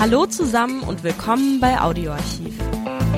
Hallo 0.00 0.26
zusammen 0.26 0.84
und 0.84 1.02
willkommen 1.02 1.58
bei 1.58 1.80
Audioarchiv, 1.80 2.56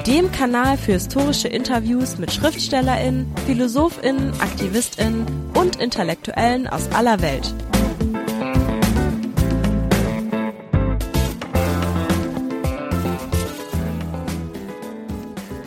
dem 0.06 0.32
Kanal 0.32 0.78
für 0.78 0.92
historische 0.92 1.46
Interviews 1.46 2.16
mit 2.16 2.32
Schriftstellerinnen, 2.32 3.30
Philosophinnen, 3.44 4.32
Aktivistinnen 4.40 5.26
und 5.54 5.76
Intellektuellen 5.76 6.66
aus 6.66 6.90
aller 6.92 7.20
Welt. 7.20 7.52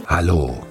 Hallo, 0.07 0.62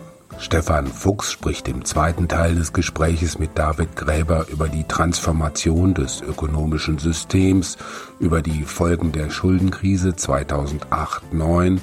Stefan 0.53 0.87
Fuchs 0.87 1.33
spricht 1.33 1.67
im 1.69 1.83
zweiten 1.83 2.29
Teil 2.29 2.57
des 2.57 2.75
Gespräches 2.75 3.39
mit 3.39 3.53
David 3.55 3.97
Gräber 3.97 4.45
über 4.51 4.69
die 4.69 4.85
Transformation 4.85 5.95
des 5.95 6.21
ökonomischen 6.21 6.99
Systems, 6.99 7.79
über 8.21 8.43
die 8.43 8.65
Folgen 8.65 9.13
der 9.13 9.31
Schuldenkrise 9.31 10.11
2008-9 10.11 11.79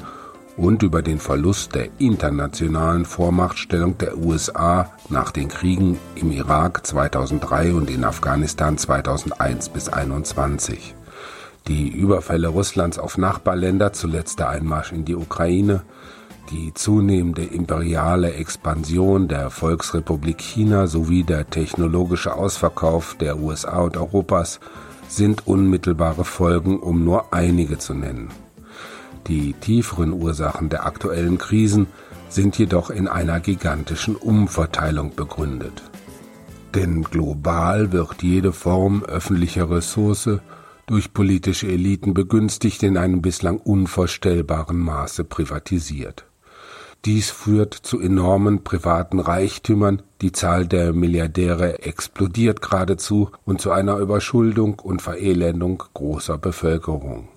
und 0.56 0.84
über 0.84 1.02
den 1.02 1.18
Verlust 1.18 1.74
der 1.74 1.88
internationalen 1.98 3.06
Vormachtstellung 3.06 3.98
der 3.98 4.20
USA 4.20 4.92
nach 5.10 5.32
den 5.32 5.48
Kriegen 5.48 5.98
im 6.14 6.32
Irak 6.32 6.86
2003 6.86 7.74
und 7.74 7.90
in 7.90 8.04
Afghanistan 8.04 8.78
2001 8.78 9.70
bis 9.70 9.86
2021. 9.86 10.94
Die 11.68 11.88
Überfälle 11.90 12.50
Russlands 12.50 13.00
auf 13.00 13.18
Nachbarländer, 13.18 13.94
zuletzt 13.94 14.38
der 14.38 14.50
Einmarsch 14.50 14.92
in 14.92 15.06
die 15.06 15.16
Ukraine, 15.16 15.82
die 16.52 16.74
zunehmende 16.74 17.44
imperiale 17.44 18.34
Expansion 18.34 19.28
der 19.28 19.50
Volksrepublik 19.52 20.42
China 20.42 20.88
sowie 20.88 21.24
der 21.24 21.50
technologische 21.50 22.34
Ausverkauf 22.34 23.16
der 23.16 23.40
USA 23.40 23.80
und 23.80 23.98
Europas 23.98 24.60
sind 25.08 25.48
unmittelbare 25.48 26.26
Folgen, 26.26 26.80
um 26.80 27.04
nur 27.04 27.34
einige 27.34 27.78
zu 27.78 27.94
nennen. 27.94 28.30
Die 29.28 29.54
tieferen 29.54 30.14
Ursachen 30.14 30.70
der 30.70 30.86
aktuellen 30.86 31.38
Krisen 31.38 31.88
sind 32.30 32.58
jedoch 32.58 32.90
in 32.90 33.08
einer 33.08 33.40
gigantischen 33.40 34.16
Umverteilung 34.16 35.16
begründet. 35.16 35.84
Denn 36.74 37.04
global 37.04 37.92
wird 37.92 38.22
jede 38.22 38.54
Form 38.54 39.04
öffentlicher 39.04 39.70
Ressource 39.70 40.30
durch 40.86 41.14
politische 41.14 41.68
Eliten 41.68 42.14
begünstigt 42.14 42.82
in 42.84 42.98
einem 42.98 43.22
bislang 43.22 43.58
unvorstellbaren 43.58 44.80
Maße 44.80 45.24
privatisiert. 45.24 46.29
Dies 47.06 47.32
führt 47.32 47.74
zu 47.74 48.02
enormen 48.02 48.66
privaten 48.66 49.20
Reichtümern, 49.20 50.02
die 50.22 50.34
Zahl 50.34 50.68
der 50.68 50.92
Milliardäre 50.92 51.82
explodiert 51.84 52.62
geradezu 52.62 53.30
und 53.46 53.62
zu 53.62 53.72
einer 53.72 53.98
Überschuldung 53.98 54.80
und 54.80 55.02
Verelendung 55.02 55.82
großer 55.94 56.38
Bevölkerung. 56.38 57.30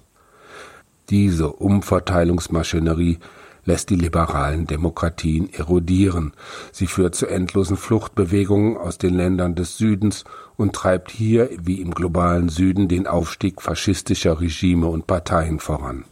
Diese 1.10 1.52
Umverteilungsmaschinerie 1.52 3.18
lässt 3.64 3.90
die 3.90 3.96
liberalen 3.96 4.66
Demokratien 4.66 5.52
erodieren. 5.52 6.32
Sie 6.72 6.88
führt 6.88 7.14
zu 7.14 7.26
endlosen 7.26 7.76
Fluchtbewegungen 7.76 8.76
aus 8.76 8.98
den 8.98 9.14
Ländern 9.14 9.54
des 9.54 9.76
Südens 9.76 10.24
und 10.56 10.74
treibt 10.74 11.12
hier 11.12 11.50
wie 11.62 11.80
im 11.80 11.92
globalen 11.92 12.48
Süden 12.48 12.88
den 12.88 13.06
Aufstieg 13.06 13.62
faschistischer 13.62 14.40
Regime 14.40 14.88
und 14.88 15.06
Parteien 15.06 15.60
voran. 15.60 16.04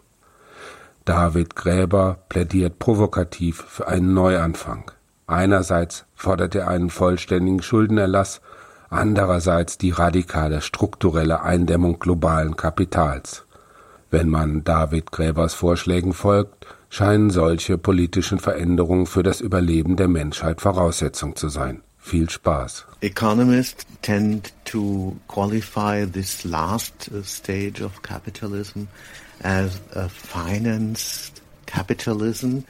David 1.05 1.57
Gräber 1.57 2.19
plädiert 2.29 2.79
provokativ 2.79 3.65
für 3.67 3.89
einen 3.89 4.15
Neuanfang. 4.15 4.91
Einerseits 5.27 6.05
fordert 6.15 6.55
er 6.55 6.69
einen 6.69 6.91
vollständigen 6.91 7.63
Schuldenerlass, 7.63 8.41
andererseits 8.91 9.79
die 9.79 9.91
radikale 9.91 10.61
strukturelle 10.61 11.43
Eindämmung 11.43 11.99
globalen 11.99 12.57
Kapitals. 12.57 13.45
Wenn 14.11 14.29
man 14.29 14.65
David 14.65 15.13
Gräbers 15.13 15.55
Vorschlägen 15.55 16.13
folgt, 16.13 16.67
scheinen 16.89 17.31
solche 17.31 17.79
politischen 17.79 18.41
Veränderungen 18.41 19.07
für 19.07 19.23
das 19.23 19.41
Überleben 19.41 19.97
der 19.97 20.09
Menschheit 20.09 20.61
Voraussetzung 20.61 21.37
zu 21.37 21.49
sein. 21.49 21.83
Viel 21.99 22.29
Spaß. 22.29 22.87
Economists 23.03 23.87
tend 24.03 24.53
to 24.65 25.17
qualify 25.29 26.05
this 26.11 26.45
last 26.45 27.11
stage 27.25 27.85
of 27.85 28.03
capitalism 28.03 28.87
as 29.41 29.81
a 29.93 30.09
financed 30.09 31.41
capitalism. 31.67 32.65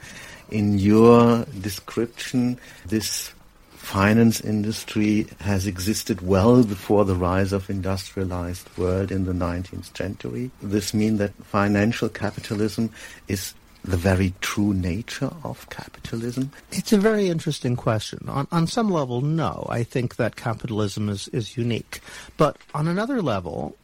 In 0.49 0.77
your 0.77 1.45
description, 1.61 2.59
this 2.85 3.33
finance 3.71 4.41
industry 4.41 5.27
has 5.39 5.65
existed 5.65 6.21
well 6.21 6.63
before 6.63 7.03
the 7.03 7.15
rise 7.15 7.51
of 7.51 7.69
industrialized 7.69 8.69
world 8.77 9.11
in 9.11 9.25
the 9.25 9.33
19th 9.33 9.95
century. 9.97 10.51
This 10.61 10.93
means 10.93 11.19
that 11.19 11.33
financial 11.45 12.07
capitalism 12.09 12.91
is 13.27 13.53
the 13.83 13.97
very 13.97 14.33
true 14.41 14.73
nature 14.73 15.31
of 15.43 15.67
capitalism? 15.69 16.51
It's 16.71 16.93
a 16.93 16.97
very 16.97 17.29
interesting 17.29 17.75
question. 17.75 18.19
On, 18.27 18.47
on 18.51 18.67
some 18.67 18.91
level, 18.91 19.21
no. 19.21 19.65
I 19.69 19.83
think 19.83 20.17
that 20.17 20.35
capitalism 20.35 21.09
is, 21.09 21.27
is 21.29 21.57
unique. 21.57 22.01
But 22.37 22.57
on 22.75 22.87
another 22.87 23.21
level, 23.21 23.75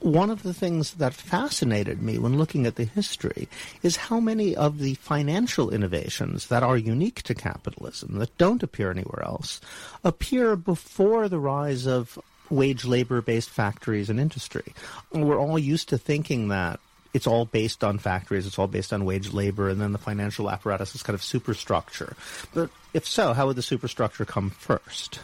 one 0.00 0.30
of 0.30 0.42
the 0.42 0.54
things 0.54 0.94
that 0.94 1.14
fascinated 1.14 2.02
me 2.02 2.18
when 2.18 2.38
looking 2.38 2.66
at 2.66 2.76
the 2.76 2.84
history 2.84 3.48
is 3.82 3.96
how 3.96 4.20
many 4.20 4.54
of 4.54 4.78
the 4.78 4.94
financial 4.94 5.70
innovations 5.70 6.46
that 6.48 6.62
are 6.62 6.76
unique 6.76 7.22
to 7.22 7.34
capitalism, 7.34 8.18
that 8.18 8.36
don't 8.38 8.62
appear 8.62 8.90
anywhere 8.90 9.22
else, 9.24 9.60
appear 10.04 10.54
before 10.54 11.28
the 11.28 11.38
rise 11.38 11.86
of 11.86 12.18
wage 12.50 12.84
labor 12.84 13.20
based 13.20 13.50
factories 13.50 14.08
and 14.08 14.20
industry. 14.20 14.74
We're 15.12 15.38
all 15.38 15.58
used 15.58 15.88
to 15.88 15.98
thinking 15.98 16.48
that 16.48 16.78
it's 17.16 17.26
all 17.26 17.46
based 17.46 17.82
on 17.82 17.96
factories, 17.96 18.46
it's 18.46 18.58
all 18.58 18.66
based 18.66 18.92
on 18.92 19.06
wage 19.06 19.32
labor, 19.32 19.70
and 19.70 19.80
then 19.80 19.92
the 19.92 19.98
financial 19.98 20.50
apparatus 20.50 20.94
is 20.94 21.02
kind 21.02 21.14
of 21.14 21.22
superstructure. 21.22 22.14
But 22.52 22.68
if 22.92 23.06
so, 23.06 23.32
how 23.32 23.46
would 23.46 23.56
the 23.56 23.62
superstructure 23.62 24.26
come 24.26 24.50
first? 24.50 25.20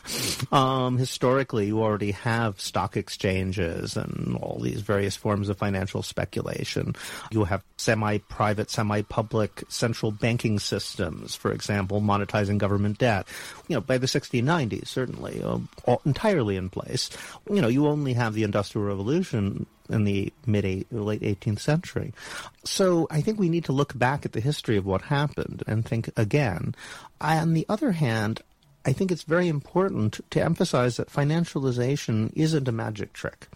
Um, 0.53 0.97
historically, 0.97 1.67
you 1.67 1.83
already 1.83 2.13
have 2.13 2.59
stock 2.61 2.97
exchanges 2.97 3.95
and 3.95 4.39
all 4.41 4.59
these 4.59 4.81
various 4.81 5.17
forms 5.17 5.51
of 5.51 5.59
financial 5.59 6.03
speculation. 6.03 6.97
You 7.31 7.45
have 7.45 7.63
semi-private, 7.77 8.71
semi-public 8.71 9.65
central 9.69 10.13
banking 10.13 10.59
systems, 10.61 11.35
for 11.35 11.53
example, 11.53 12.01
monetizing 12.01 12.57
government 12.57 12.97
debt. 12.99 13.27
You 13.69 13.77
know, 13.77 13.81
by 13.83 13.99
the 13.99 14.07
1690s, 14.07 14.87
certainly, 14.87 15.43
uh, 15.43 15.59
all, 15.85 16.01
entirely 16.07 16.57
in 16.57 16.71
place. 16.71 17.11
You 17.51 17.61
know, 17.61 17.69
you 17.69 17.87
only 17.87 18.15
have 18.15 18.33
the 18.33 18.45
Industrial 18.45 18.87
Revolution 18.87 19.67
in 19.93 20.05
the 20.05 20.33
mid 20.47 20.65
late 20.91 21.23
18th 21.23 21.61
century. 21.61 22.13
So 22.65 23.07
I 23.11 23.21
think 23.21 23.39
we 23.39 23.49
need 23.49 23.65
to 23.67 23.73
look 23.73 23.97
back 23.99 24.25
at 24.25 24.33
the 24.33 24.41
history 24.41 24.77
of 24.77 24.87
what 24.87 25.03
happened 25.03 25.63
and 25.67 25.85
think 25.85 26.11
again. 26.17 26.75
On 27.21 27.55
the 27.55 27.67
other 27.69 27.93
hand, 27.93 28.43
I 28.85 28.93
think 28.93 29.13
it's 29.13 29.23
very 29.23 29.49
important 29.49 30.21
to 30.31 30.43
emphasize 30.43 30.97
that 30.97 31.11
financialization 31.11 32.33
isn't 32.35 32.69
a 32.69 32.73
magic 32.73 33.13
trick. 33.13 33.49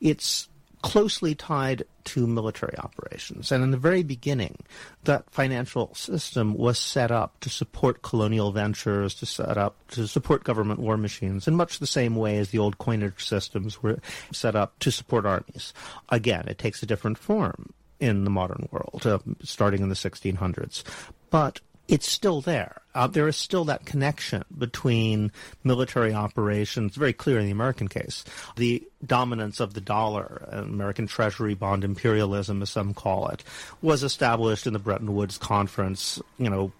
It's 0.00 0.48
closely 0.82 1.34
tied 1.34 1.84
to 2.04 2.26
military 2.26 2.76
operations. 2.78 3.52
And 3.52 3.62
in 3.62 3.70
the 3.70 3.76
very 3.76 4.02
beginning, 4.02 4.58
that 5.04 5.30
financial 5.30 5.94
system 5.94 6.54
was 6.54 6.78
set 6.78 7.10
up 7.10 7.38
to 7.40 7.48
support 7.48 8.02
colonial 8.02 8.52
ventures, 8.52 9.14
to 9.14 9.26
set 9.26 9.56
up 9.56 9.76
to 9.88 10.06
support 10.06 10.44
government 10.44 10.80
war 10.80 10.96
machines 10.96 11.46
in 11.46 11.54
much 11.54 11.78
the 11.78 11.86
same 11.86 12.16
way 12.16 12.38
as 12.38 12.50
the 12.50 12.58
old 12.58 12.78
coinage 12.78 13.26
systems 13.26 13.82
were 13.82 13.98
set 14.32 14.56
up 14.56 14.78
to 14.80 14.90
support 14.90 15.24
armies. 15.24 15.72
Again, 16.08 16.44
it 16.48 16.58
takes 16.58 16.82
a 16.82 16.86
different 16.86 17.18
form 17.18 17.72
in 18.00 18.24
the 18.24 18.30
modern 18.30 18.68
world, 18.72 19.06
uh, 19.06 19.18
starting 19.42 19.82
in 19.82 19.88
the 19.88 19.94
1600s. 19.94 20.82
But 21.30 21.60
it's 21.92 22.08
still 22.08 22.40
there. 22.40 22.80
Uh, 22.94 23.06
there 23.06 23.28
is 23.28 23.36
still 23.36 23.66
that 23.66 23.84
connection 23.84 24.42
between 24.56 25.30
military 25.62 26.14
operations, 26.14 26.96
very 26.96 27.12
clear 27.12 27.38
in 27.38 27.44
the 27.44 27.50
American 27.50 27.86
case, 27.86 28.24
the 28.56 28.82
dominance 29.04 29.60
of 29.60 29.74
the 29.74 29.80
dollar, 29.82 30.48
American 30.50 31.06
Treasury 31.06 31.52
bond 31.52 31.84
imperialism, 31.84 32.62
as 32.62 32.70
some 32.70 32.94
call 32.94 33.28
it, 33.28 33.44
was 33.82 34.02
established 34.02 34.66
in 34.66 34.72
the 34.72 34.78
Bretton 34.78 35.14
Woods 35.14 35.36
Conference, 35.36 36.18
you 36.38 36.48
know, 36.48 36.72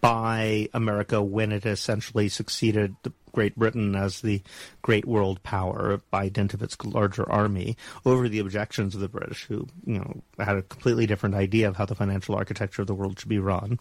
by 0.00 0.68
America 0.72 1.20
when 1.20 1.50
it 1.50 1.66
essentially 1.66 2.28
succeeded 2.28 2.94
Great 3.32 3.56
Britain 3.56 3.94
as 3.94 4.20
the 4.20 4.42
great 4.82 5.04
world 5.04 5.42
power 5.42 6.00
by 6.10 6.28
dint 6.28 6.54
of 6.54 6.62
its 6.62 6.76
larger 6.84 7.28
army 7.30 7.76
over 8.04 8.28
the 8.28 8.38
objections 8.38 8.94
of 8.94 9.00
the 9.00 9.08
British, 9.08 9.44
who 9.44 9.66
you 9.84 9.98
know 9.98 10.22
had 10.38 10.56
a 10.56 10.62
completely 10.62 11.06
different 11.06 11.34
idea 11.34 11.68
of 11.68 11.76
how 11.76 11.86
the 11.86 11.94
financial 11.94 12.34
architecture 12.34 12.82
of 12.82 12.88
the 12.88 12.94
world 12.94 13.18
should 13.18 13.28
be 13.28 13.38
run. 13.38 13.78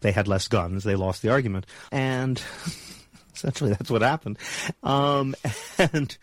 They 0.00 0.12
had 0.12 0.28
less 0.28 0.48
guns. 0.48 0.84
They 0.84 0.96
lost 0.96 1.22
the 1.22 1.30
argument, 1.30 1.66
and 1.92 2.40
essentially 3.34 3.70
that's 3.70 3.90
what 3.90 4.02
happened. 4.02 4.38
Um, 4.82 5.34
and 5.78 6.16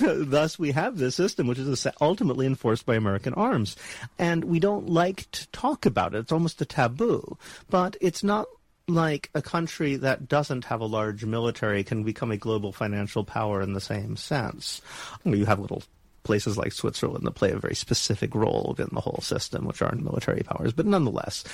thus 0.00 0.58
we 0.58 0.72
have 0.72 0.98
this 0.98 1.16
system, 1.16 1.46
which 1.46 1.58
is 1.58 1.86
ultimately 2.00 2.46
enforced 2.46 2.86
by 2.86 2.94
American 2.94 3.34
arms. 3.34 3.76
And 4.18 4.44
we 4.44 4.60
don't 4.60 4.88
like 4.88 5.30
to 5.32 5.48
talk 5.50 5.86
about 5.86 6.14
it. 6.14 6.18
It's 6.18 6.32
almost 6.32 6.62
a 6.62 6.64
taboo. 6.64 7.38
But 7.68 7.96
it's 8.00 8.22
not 8.22 8.46
like 8.94 9.30
a 9.34 9.42
country 9.42 9.96
that 9.96 10.28
doesn't 10.28 10.64
have 10.66 10.80
a 10.80 10.86
large 10.86 11.24
military 11.24 11.84
can 11.84 12.02
become 12.02 12.30
a 12.30 12.36
global 12.36 12.72
financial 12.72 13.24
power 13.24 13.60
in 13.62 13.72
the 13.72 13.80
same 13.80 14.16
sense. 14.16 14.80
You 15.24 15.46
have 15.46 15.60
little 15.60 15.82
places 16.22 16.58
like 16.58 16.72
Switzerland 16.72 17.24
that 17.26 17.32
play 17.32 17.50
a 17.50 17.58
very 17.58 17.74
specific 17.74 18.34
role 18.34 18.74
in 18.78 18.88
the 18.92 19.00
whole 19.00 19.20
system, 19.22 19.64
which 19.64 19.82
aren't 19.82 20.02
military 20.02 20.42
powers. 20.42 20.72
But 20.72 20.86
nonetheless, 20.86 21.44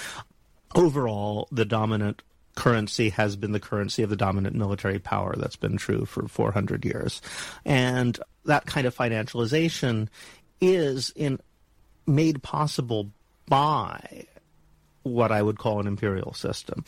overall, 0.74 1.48
the 1.52 1.64
dominant 1.64 2.22
currency 2.56 3.10
has 3.10 3.36
been 3.36 3.52
the 3.52 3.60
currency 3.60 4.02
of 4.02 4.10
the 4.10 4.16
dominant 4.16 4.56
military 4.56 4.98
power. 4.98 5.34
That's 5.36 5.56
been 5.56 5.76
true 5.76 6.04
for 6.04 6.26
400 6.26 6.84
years. 6.84 7.22
And 7.64 8.18
that 8.44 8.66
kind 8.66 8.86
of 8.86 8.96
financialization 8.96 10.08
is 10.60 11.12
in 11.14 11.38
made 12.06 12.42
possible 12.42 13.10
by 13.46 14.26
what 15.02 15.30
I 15.30 15.42
would 15.42 15.58
call 15.58 15.80
an 15.80 15.86
imperial 15.86 16.32
system. 16.34 16.84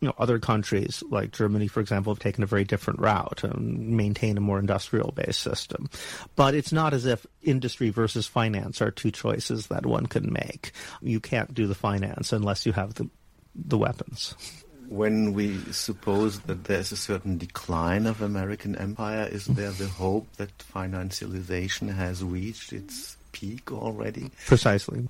You 0.00 0.08
know, 0.08 0.14
other 0.18 0.38
countries 0.38 1.02
like 1.10 1.32
Germany, 1.32 1.66
for 1.66 1.80
example, 1.80 2.12
have 2.12 2.20
taken 2.20 2.44
a 2.44 2.46
very 2.46 2.64
different 2.64 3.00
route 3.00 3.42
and 3.42 3.96
maintain 3.96 4.36
a 4.36 4.40
more 4.40 4.58
industrial-based 4.58 5.40
system. 5.40 5.90
But 6.36 6.54
it's 6.54 6.72
not 6.72 6.94
as 6.94 7.04
if 7.04 7.26
industry 7.42 7.90
versus 7.90 8.26
finance 8.26 8.80
are 8.80 8.92
two 8.92 9.10
choices 9.10 9.66
that 9.66 9.84
one 9.84 10.06
can 10.06 10.32
make. 10.32 10.72
You 11.02 11.18
can't 11.18 11.52
do 11.52 11.66
the 11.66 11.74
finance 11.74 12.32
unless 12.32 12.64
you 12.64 12.72
have 12.72 12.94
the 12.94 13.10
the 13.54 13.78
weapons 13.78 14.36
when 14.88 15.34
we 15.34 15.58
suppose 15.70 16.40
that 16.40 16.64
there's 16.64 16.92
a 16.92 16.96
certain 16.96 17.36
decline 17.36 18.06
of 18.06 18.22
American 18.22 18.74
empire, 18.76 19.28
is 19.30 19.44
there 19.46 19.70
the 19.70 19.86
hope 19.86 20.26
that 20.36 20.56
financialization 20.58 21.94
has 21.94 22.24
reached 22.24 22.72
its 22.72 23.17
peak 23.32 23.72
already? 23.72 24.30
Precisely. 24.46 25.08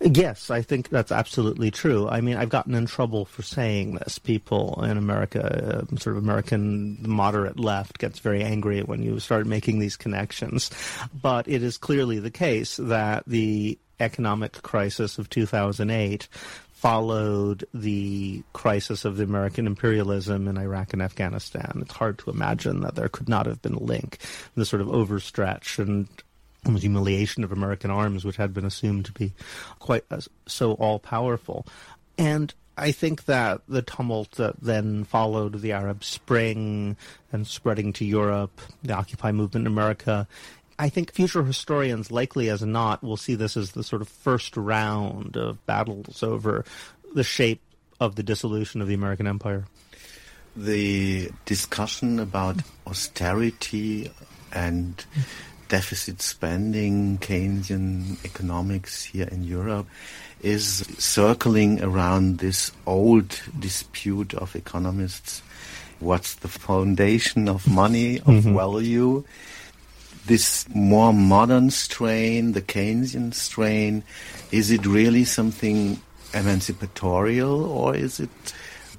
Yes, 0.00 0.50
I 0.50 0.60
think 0.62 0.88
that's 0.88 1.12
absolutely 1.12 1.70
true. 1.70 2.08
I 2.08 2.20
mean, 2.20 2.36
I've 2.36 2.48
gotten 2.48 2.74
in 2.74 2.86
trouble 2.86 3.24
for 3.24 3.42
saying 3.42 3.94
this. 3.94 4.18
People 4.18 4.84
in 4.84 4.98
America, 4.98 5.86
uh, 5.92 5.96
sort 5.96 6.16
of 6.16 6.22
American 6.22 6.98
moderate 7.00 7.58
left, 7.58 7.98
gets 7.98 8.18
very 8.18 8.42
angry 8.42 8.82
when 8.82 9.02
you 9.02 9.18
start 9.20 9.46
making 9.46 9.78
these 9.78 9.96
connections. 9.96 10.70
But 11.20 11.48
it 11.48 11.62
is 11.62 11.78
clearly 11.78 12.18
the 12.18 12.30
case 12.30 12.76
that 12.76 13.24
the 13.26 13.78
economic 14.00 14.60
crisis 14.62 15.18
of 15.18 15.30
2008 15.30 16.28
followed 16.84 17.64
the 17.72 18.42
crisis 18.52 19.06
of 19.06 19.16
the 19.16 19.24
American 19.24 19.66
imperialism 19.66 20.46
in 20.46 20.58
Iraq 20.58 20.92
and 20.92 21.00
Afghanistan. 21.00 21.78
It's 21.80 21.94
hard 21.94 22.18
to 22.18 22.30
imagine 22.30 22.82
that 22.82 22.94
there 22.94 23.08
could 23.08 23.26
not 23.26 23.46
have 23.46 23.62
been 23.62 23.72
a 23.72 23.82
link. 23.82 24.18
The 24.54 24.66
sort 24.66 24.82
of 24.82 24.88
overstretch 24.88 25.78
and 25.78 26.06
humiliation 26.64 27.44
of 27.44 27.52
American 27.52 27.90
arms, 27.90 28.24
which 28.24 28.36
had 28.36 28.54
been 28.54 28.64
assumed 28.64 29.04
to 29.06 29.12
be 29.12 29.32
quite 29.78 30.04
uh, 30.10 30.20
so 30.46 30.72
all 30.72 30.98
powerful. 30.98 31.66
And 32.18 32.52
I 32.76 32.90
think 32.90 33.26
that 33.26 33.62
the 33.68 33.82
tumult 33.82 34.32
that 34.32 34.60
then 34.60 35.04
followed 35.04 35.60
the 35.60 35.72
Arab 35.72 36.02
Spring 36.02 36.96
and 37.32 37.46
spreading 37.46 37.92
to 37.94 38.04
Europe, 38.04 38.60
the 38.82 38.94
Occupy 38.94 39.32
movement 39.32 39.66
in 39.66 39.72
America, 39.72 40.26
I 40.78 40.88
think 40.88 41.12
future 41.12 41.44
historians, 41.44 42.10
likely 42.10 42.50
as 42.50 42.62
not, 42.62 43.02
will 43.02 43.16
see 43.16 43.36
this 43.36 43.56
as 43.56 43.72
the 43.72 43.84
sort 43.84 44.02
of 44.02 44.08
first 44.08 44.56
round 44.56 45.36
of 45.36 45.64
battles 45.66 46.22
over 46.22 46.64
the 47.14 47.22
shape 47.22 47.60
of 48.00 48.16
the 48.16 48.24
dissolution 48.24 48.80
of 48.80 48.88
the 48.88 48.94
American 48.94 49.26
empire. 49.26 49.66
The 50.56 51.30
discussion 51.44 52.18
about 52.18 52.56
austerity 52.86 54.10
and 54.52 55.04
deficit 55.74 56.22
spending, 56.22 57.18
Keynesian 57.18 58.24
economics 58.24 59.02
here 59.02 59.26
in 59.26 59.42
Europe, 59.42 59.88
is 60.40 60.86
circling 60.98 61.82
around 61.82 62.38
this 62.38 62.70
old 62.86 63.40
dispute 63.58 64.34
of 64.34 64.54
economists. 64.54 65.42
What's 65.98 66.34
the 66.34 66.46
foundation 66.46 67.48
of 67.48 67.66
money, 67.66 68.18
of 68.18 68.26
mm-hmm. 68.26 68.54
value? 68.54 69.24
this 70.26 70.66
more 70.74 71.12
modern 71.12 71.68
strain, 71.68 72.52
the 72.52 72.62
Keynesian 72.62 73.34
strain, 73.34 74.02
is 74.52 74.70
it 74.70 74.86
really 74.86 75.24
something 75.26 76.00
emancipatorial 76.32 77.68
or 77.68 77.94
is 77.94 78.20
it 78.20 78.30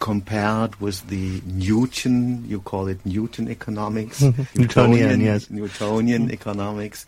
compared 0.05 0.75
with 0.79 1.07
the 1.07 1.41
Newton, 1.47 2.47
you 2.47 2.61
call 2.61 2.87
it 2.87 3.03
Newton 3.07 3.49
economics, 3.49 4.21
Newtonian, 4.21 4.45
Newtonian, 4.55 5.21
yes. 5.21 5.49
Newtonian 5.49 6.25
mm-hmm. 6.25 6.31
economics. 6.31 7.07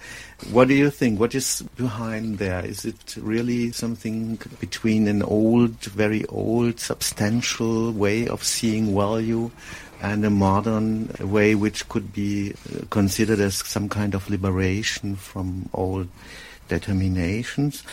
What 0.49 0.67
do 0.67 0.73
you 0.73 0.89
think? 0.89 1.19
What 1.19 1.35
is 1.35 1.61
behind 1.75 2.39
there? 2.39 2.65
Is 2.65 2.85
it 2.85 3.15
really 3.21 3.71
something 3.71 4.39
between 4.59 5.07
an 5.07 5.21
old, 5.21 5.77
very 5.83 6.25
old, 6.25 6.79
substantial 6.79 7.91
way 7.91 8.27
of 8.27 8.43
seeing 8.43 8.95
value 8.95 9.51
and 10.01 10.25
a 10.25 10.31
modern 10.31 11.13
way 11.19 11.53
which 11.53 11.87
could 11.89 12.11
be 12.11 12.55
considered 12.89 13.39
as 13.39 13.57
some 13.57 13.89
kind 13.89 14.15
of 14.15 14.27
liberation 14.27 15.15
from 15.15 15.69
old 15.71 16.07
determinations? 16.67 17.83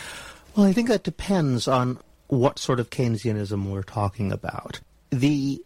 Well, 0.56 0.65
I 0.65 0.73
think 0.73 0.89
that 0.89 1.03
depends 1.03 1.69
on 1.69 1.99
what 2.29 2.59
sort 2.59 2.81
of 2.81 2.89
Keynesianism 2.89 3.71
we're 3.71 3.83
talking 3.83 4.33
about. 4.33 4.81
The 5.14 5.62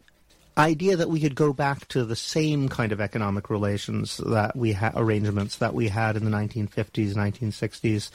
idea 0.59 0.97
that 0.97 1.09
we 1.09 1.21
could 1.21 1.35
go 1.35 1.55
back 1.55 1.89
to 1.89 2.05
the 2.05 2.17
same 2.17 2.69
kind 2.69 2.93
of 2.93 3.01
economic 3.01 3.49
relations 3.49 4.19
that 4.19 4.55
we 4.55 4.73
had 4.73 4.93
arrangements 4.95 5.57
that 5.57 5.73
we 5.73 5.89
had 5.89 6.17
in 6.17 6.25
the 6.25 6.31
1950s, 6.31 7.15
1960s, 7.15 8.11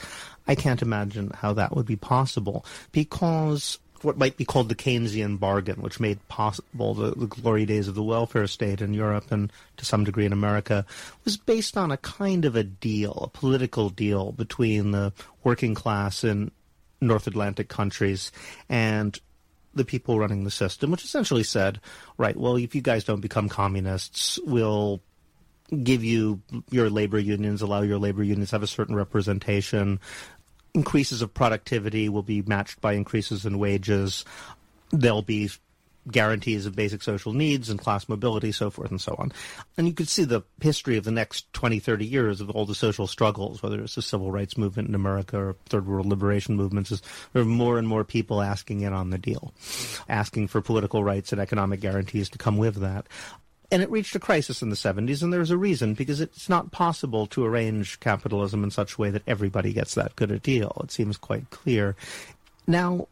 I 0.46 0.54
can't 0.54 0.82
imagine 0.82 1.30
how 1.34 1.54
that 1.54 1.74
would 1.74 1.86
be 1.86 1.96
possible. 1.96 2.64
Because 2.92 3.78
what 4.02 4.16
might 4.16 4.36
be 4.36 4.44
called 4.44 4.68
the 4.68 4.76
Keynesian 4.76 5.40
bargain, 5.40 5.82
which 5.82 5.98
made 5.98 6.26
possible 6.28 6.94
the, 6.94 7.10
the, 7.16 7.26
glory 7.26 7.66
days 7.66 7.88
of 7.88 7.96
the 7.96 8.02
welfare 8.02 8.46
state 8.46 8.80
in 8.80 8.94
Europe 8.94 9.32
and 9.32 9.52
to 9.78 9.84
some 9.84 10.04
degree 10.04 10.26
in 10.26 10.32
America, 10.32 10.86
was 11.24 11.36
based 11.36 11.76
on 11.76 11.90
a 11.90 11.96
kind 11.96 12.44
of 12.44 12.54
a 12.54 12.62
deal, 12.62 13.18
a 13.22 13.28
political 13.28 13.90
deal 13.90 14.30
between 14.30 14.92
the 14.92 15.12
working 15.42 15.74
class 15.74 16.22
in 16.22 16.52
North 17.00 17.26
Atlantic 17.26 17.68
countries 17.68 18.30
and 18.68 19.18
the 19.74 19.84
people 19.84 20.18
running 20.18 20.44
the 20.44 20.50
system, 20.50 20.90
which 20.90 21.04
essentially 21.04 21.42
said, 21.42 21.80
right, 22.18 22.36
well, 22.36 22.56
if 22.56 22.74
you 22.74 22.82
guys 22.82 23.04
don't 23.04 23.20
become 23.20 23.48
communists, 23.48 24.38
we'll 24.44 25.00
give 25.82 26.04
you 26.04 26.40
your 26.70 26.90
labor 26.90 27.18
unions, 27.18 27.62
allow 27.62 27.82
your 27.82 27.98
labor 27.98 28.22
unions 28.22 28.50
have 28.50 28.62
a 28.62 28.66
certain 28.66 28.94
representation 28.94 29.98
increases 30.74 31.22
of 31.22 31.32
productivity 31.32 32.08
will 32.08 32.22
be 32.22 32.42
matched 32.42 32.80
by 32.80 32.92
increases 32.94 33.46
in 33.46 33.58
wages. 33.58 34.24
There'll 34.90 35.22
be 35.22 35.50
guarantees 36.10 36.66
of 36.66 36.76
basic 36.76 37.02
social 37.02 37.32
needs 37.32 37.70
and 37.70 37.80
class 37.80 38.08
mobility, 38.08 38.52
so 38.52 38.70
forth 38.70 38.90
and 38.90 39.00
so 39.00 39.14
on. 39.18 39.32
And 39.76 39.86
you 39.86 39.94
could 39.94 40.08
see 40.08 40.24
the 40.24 40.42
history 40.60 40.96
of 40.96 41.04
the 41.04 41.10
next 41.10 41.52
20, 41.52 41.78
30 41.78 42.06
years 42.06 42.40
of 42.40 42.50
all 42.50 42.66
the 42.66 42.74
social 42.74 43.06
struggles, 43.06 43.62
whether 43.62 43.80
it's 43.80 43.94
the 43.94 44.02
civil 44.02 44.30
rights 44.30 44.58
movement 44.58 44.88
in 44.88 44.94
America 44.94 45.38
or 45.38 45.56
third 45.66 45.86
world 45.86 46.06
liberation 46.06 46.56
movements, 46.56 46.92
is 46.92 47.02
there 47.32 47.42
are 47.42 47.46
more 47.46 47.78
and 47.78 47.88
more 47.88 48.04
people 48.04 48.42
asking 48.42 48.82
in 48.82 48.92
on 48.92 49.10
the 49.10 49.18
deal, 49.18 49.54
asking 50.08 50.48
for 50.48 50.60
political 50.60 51.02
rights 51.02 51.32
and 51.32 51.40
economic 51.40 51.80
guarantees 51.80 52.28
to 52.30 52.38
come 52.38 52.58
with 52.58 52.76
that. 52.76 53.06
And 53.70 53.82
it 53.82 53.90
reached 53.90 54.14
a 54.14 54.20
crisis 54.20 54.62
in 54.62 54.68
the 54.68 54.76
70s, 54.76 55.22
and 55.22 55.32
there's 55.32 55.50
a 55.50 55.56
reason, 55.56 55.94
because 55.94 56.20
it's 56.20 56.48
not 56.48 56.70
possible 56.70 57.26
to 57.28 57.44
arrange 57.44 57.98
capitalism 57.98 58.62
in 58.62 58.70
such 58.70 58.94
a 58.94 59.00
way 59.00 59.10
that 59.10 59.22
everybody 59.26 59.72
gets 59.72 59.94
that 59.94 60.14
good 60.16 60.30
a 60.30 60.38
deal. 60.38 60.80
It 60.84 60.92
seems 60.92 61.16
quite 61.16 61.50
clear. 61.50 61.96
Now, 62.66 63.08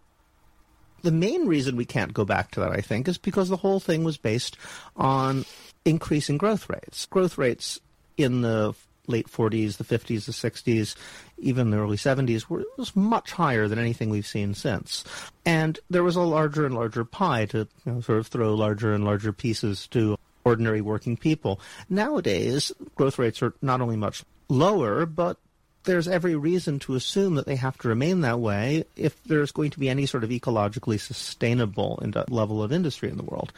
the 1.02 1.12
main 1.12 1.46
reason 1.46 1.76
we 1.76 1.84
can't 1.84 2.14
go 2.14 2.24
back 2.24 2.50
to 2.52 2.60
that, 2.60 2.72
I 2.72 2.80
think, 2.80 3.08
is 3.08 3.18
because 3.18 3.48
the 3.48 3.56
whole 3.56 3.80
thing 3.80 4.04
was 4.04 4.16
based 4.16 4.56
on 4.96 5.44
increasing 5.84 6.38
growth 6.38 6.68
rates. 6.68 7.06
Growth 7.06 7.38
rates 7.38 7.80
in 8.16 8.42
the 8.42 8.74
late 9.08 9.28
40s, 9.28 9.76
the 9.76 9.84
50s, 9.84 10.26
the 10.26 10.32
60s, 10.32 10.94
even 11.38 11.70
the 11.70 11.78
early 11.78 11.96
70s 11.96 12.48
were 12.48 12.64
was 12.76 12.94
much 12.94 13.32
higher 13.32 13.66
than 13.66 13.78
anything 13.78 14.10
we've 14.10 14.26
seen 14.26 14.54
since. 14.54 15.04
And 15.44 15.78
there 15.90 16.04
was 16.04 16.16
a 16.16 16.22
larger 16.22 16.64
and 16.64 16.74
larger 16.74 17.04
pie 17.04 17.46
to 17.46 17.68
you 17.84 17.92
know, 17.92 18.00
sort 18.00 18.18
of 18.18 18.28
throw 18.28 18.54
larger 18.54 18.94
and 18.94 19.04
larger 19.04 19.32
pieces 19.32 19.88
to 19.88 20.16
ordinary 20.44 20.80
working 20.80 21.16
people. 21.16 21.60
Nowadays, 21.88 22.72
growth 22.94 23.18
rates 23.18 23.42
are 23.42 23.54
not 23.60 23.80
only 23.80 23.96
much 23.96 24.24
lower, 24.48 25.06
but 25.06 25.38
there's 25.84 26.08
every 26.08 26.36
reason 26.36 26.78
to 26.80 26.94
assume 26.94 27.34
that 27.34 27.46
they 27.46 27.56
have 27.56 27.76
to 27.78 27.88
remain 27.88 28.20
that 28.20 28.40
way 28.40 28.84
if 28.96 29.22
there's 29.24 29.52
going 29.52 29.70
to 29.70 29.78
be 29.78 29.88
any 29.88 30.06
sort 30.06 30.24
of 30.24 30.30
ecologically 30.30 31.00
sustainable 31.00 32.02
level 32.28 32.62
of 32.62 32.72
industry 32.72 33.08
in 33.08 33.16
the 33.16 33.24
world. 33.24 33.52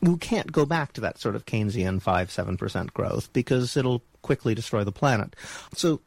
We 0.00 0.16
can't 0.16 0.52
go 0.52 0.66
back 0.66 0.92
to 0.94 1.00
that 1.02 1.18
sort 1.18 1.36
of 1.36 1.46
Keynesian 1.46 2.02
5 2.02 2.28
7% 2.28 2.92
growth 2.92 3.32
because 3.32 3.76
it'll 3.76 4.02
quickly 4.22 4.54
destroy 4.54 4.84
the 4.84 4.92
planet. 4.92 5.34
So 5.74 6.00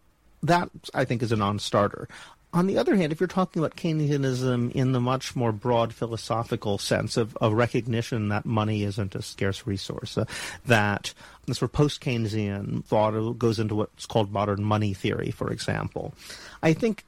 that, 0.43 0.69
I 0.93 1.05
think, 1.05 1.23
is 1.23 1.31
a 1.31 1.37
non 1.37 1.59
starter. 1.59 2.07
On 2.53 2.67
the 2.67 2.77
other 2.77 2.95
hand, 2.95 3.11
if 3.11 3.19
you're 3.19 3.27
talking 3.27 3.61
about 3.61 3.75
Keynesianism 3.75 4.71
in 4.73 4.91
the 4.91 5.01
much 5.01 5.35
more 5.35 5.51
broad 5.51 5.91
philosophical 5.91 6.77
sense 6.77 7.17
of, 7.17 7.35
of 7.37 7.53
recognition 7.53 8.29
that 8.29 8.45
money 8.45 8.83
isn't 8.83 9.15
a 9.15 9.23
scarce 9.23 9.65
resource, 9.65 10.19
uh, 10.19 10.25
that 10.67 11.13
the 11.47 11.55
sort 11.55 11.69
of 11.69 11.73
post-Keynesian 11.73 12.85
thought 12.85 13.39
goes 13.39 13.57
into 13.57 13.73
what's 13.73 14.05
called 14.05 14.31
modern 14.31 14.63
money 14.63 14.93
theory, 14.93 15.31
for 15.31 15.51
example, 15.51 16.13
I 16.61 16.73
think 16.73 17.03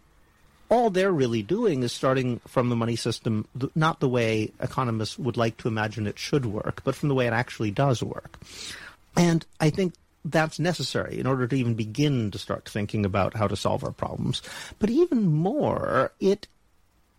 all 0.70 0.90
they're 0.90 1.12
really 1.12 1.44
doing 1.44 1.84
is 1.84 1.94
starting 1.94 2.40
from 2.48 2.70
the 2.70 2.76
money 2.76 2.96
system, 2.96 3.48
not 3.76 4.00
the 4.00 4.10
way 4.10 4.52
economists 4.60 5.20
would 5.20 5.38
like 5.38 5.58
to 5.58 5.68
imagine 5.68 6.08
it 6.08 6.18
should 6.18 6.48
work, 6.48 6.82
but 6.84 6.96
from 6.96 7.10
the 7.10 7.16
way 7.16 7.28
it 7.28 7.34
actually 7.34 7.70
does 7.70 8.02
work. 8.02 8.40
And 9.16 9.46
I 9.60 9.70
think 9.70 9.94
that's 10.26 10.60
necessary 10.60 11.20
in 11.20 11.28
order 11.28 11.48
to 11.48 11.56
even 11.56 11.76
begin 11.76 12.32
to 12.32 12.38
start 12.38 12.68
thinking 12.68 13.06
about 13.06 13.36
how 13.36 13.48
to 13.48 13.56
solve 13.56 13.84
our 13.84 13.92
problems. 13.92 14.42
But 14.80 14.90
even 14.90 15.28
more, 15.28 16.12
it 16.20 16.48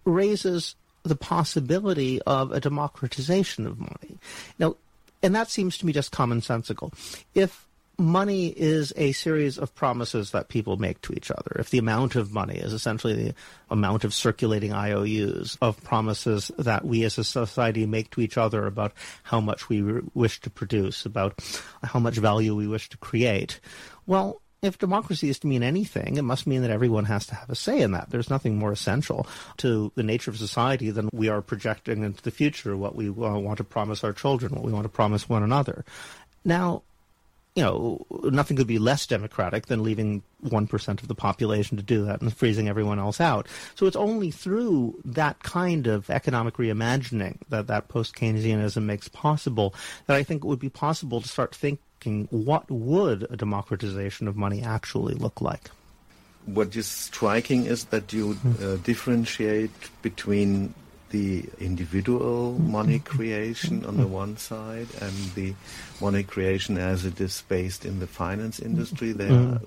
raises 0.05 0.75
the 1.05 1.17
possibility 1.17 2.21
of 2.23 2.51
a 2.51 2.61
democratization 2.61 3.67
of 3.67 3.79
money. 3.79 4.19
Now, 4.59 4.77
and 5.23 5.35
that 5.35 5.51
seems 5.51 5.79
to 5.79 5.87
me 5.87 5.93
just 5.93 6.13
commonsensical. 6.13 6.93
If 7.35 7.66
money 7.99 8.49
is 8.49 8.93
a 8.97 9.13
series 9.13 9.59
of 9.59 9.75
promises 9.75 10.33
that 10.33 10.49
people 10.49 10.77
make 10.77 11.01
to 11.03 11.13
each 11.15 11.31
other. 11.31 11.57
If 11.59 11.71
the 11.71 11.79
amount 11.79 12.15
of 12.15 12.33
money 12.33 12.57
is 12.57 12.73
essentially 12.73 13.15
the 13.15 13.35
amount 13.71 14.05
of 14.05 14.13
circulating 14.13 14.73
IOUs 14.73 15.57
of 15.63 15.83
promises 15.83 16.51
that 16.59 16.85
we 16.85 17.05
as 17.05 17.17
a 17.19 17.25
society 17.25 17.87
make 17.87 18.11
to 18.11 18.21
each 18.21 18.37
other 18.37 18.67
about 18.67 18.93
how 19.23 19.41
much 19.41 19.69
we 19.69 19.83
wish 20.15 20.41
to 20.43 20.51
produce, 20.51 21.07
about 21.07 21.41
how 21.83 21.99
much 21.99 22.17
value 22.17 22.55
we 22.55 22.67
wish 22.67 22.89
to 22.91 22.99
create, 22.99 23.61
well, 24.07 24.43
if 24.63 24.79
democracy 24.79 25.29
is 25.29 25.39
to 25.41 25.47
mean 25.47 25.63
anything, 25.63 26.17
it 26.17 26.23
must 26.23 26.47
mean 26.47 26.63
that 26.63 26.71
everyone 26.71 27.05
has 27.05 27.27
to 27.27 27.35
have 27.35 27.51
a 27.51 27.55
say 27.55 27.81
in 27.81 27.93
that. 27.93 28.11
There's 28.11 28.31
nothing 28.31 28.59
more 28.59 28.73
essential 28.73 29.27
to 29.59 29.93
the 29.95 30.03
nature 30.03 30.31
of 30.31 30.39
society 30.39 30.91
than 30.91 31.09
we 31.13 31.29
are 31.29 31.43
projecting 31.43 32.03
into 32.03 32.23
the 32.23 32.31
future, 32.31 32.77
what 32.77 32.95
we 32.95 33.09
uh, 33.09 33.13
want 33.13 33.59
to 33.59 33.65
promise 33.65 34.03
our 34.03 34.13
children, 34.13 34.55
what 34.55 34.65
we 34.65 34.73
want 34.73 34.85
to 34.85 34.91
promise 34.91 35.29
one 35.29 35.43
another. 35.43 35.85
Now, 36.45 36.83
you 37.57 37.63
know, 37.63 38.05
nothing 38.25 38.57
could 38.59 38.67
be 38.67 38.79
less 38.79 39.07
democratic 39.07 39.67
than 39.67 39.83
leaving 39.83 40.23
1% 40.45 40.89
of 40.89 41.09
the 41.09 41.15
population 41.15 41.79
to 41.79 41.83
do 41.83 42.05
that 42.05 42.21
and 42.21 42.33
freezing 42.37 42.69
everyone 42.69 42.99
else 42.99 43.19
out. 43.19 43.49
So 43.75 43.87
it's 43.87 43.97
only 43.97 44.31
through 44.31 45.01
that 45.07 45.43
kind 45.43 45.87
of 45.87 46.11
economic 46.11 46.59
reimagining 46.59 47.39
that 47.49 47.67
that 47.69 47.89
post-Keynesianism 47.89 48.83
makes 48.83 49.09
possible 49.09 49.75
that 50.07 50.17
I 50.17 50.23
think 50.23 50.45
it 50.45 50.47
would 50.47 50.61
be 50.61 50.69
possible 50.69 51.23
to 51.23 51.29
start 51.29 51.55
thinking 51.55 52.29
what 52.31 52.71
would 52.71 53.27
a 53.31 53.37
democratization 53.39 54.29
of 54.29 54.37
money 54.37 54.63
actually 54.63 55.15
look 55.15 55.41
like. 55.41 55.71
What 56.45 56.77
is 56.77 56.87
striking 56.87 57.65
is 57.65 57.87
that 57.87 58.13
you 58.13 58.39
uh, 58.63 58.77
differentiate 58.77 59.73
between 60.03 60.75
the 61.11 61.45
individual 61.61 62.53
money 62.59 62.99
creation 62.99 63.85
on 63.85 63.97
the 63.97 64.07
one 64.07 64.37
side 64.37 64.89
and 65.01 65.15
the 65.35 65.55
money 66.01 66.23
creation 66.23 66.79
as 66.79 67.05
it 67.05 67.21
is 67.21 67.43
based 67.49 67.85
in 67.85 68.01
the 68.01 68.07
finance 68.07 68.59
industry. 68.59 69.13
There 69.13 69.33
are 69.33 69.61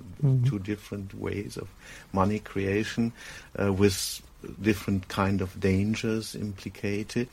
two 0.45 0.59
different 0.59 1.13
ways 1.13 1.57
of 1.57 1.69
money 2.11 2.39
creation 2.39 3.13
uh, 3.57 3.71
with 3.71 4.21
different 4.61 5.07
kind 5.07 5.41
of 5.41 5.59
dangers 5.59 6.35
implicated. 6.35 7.27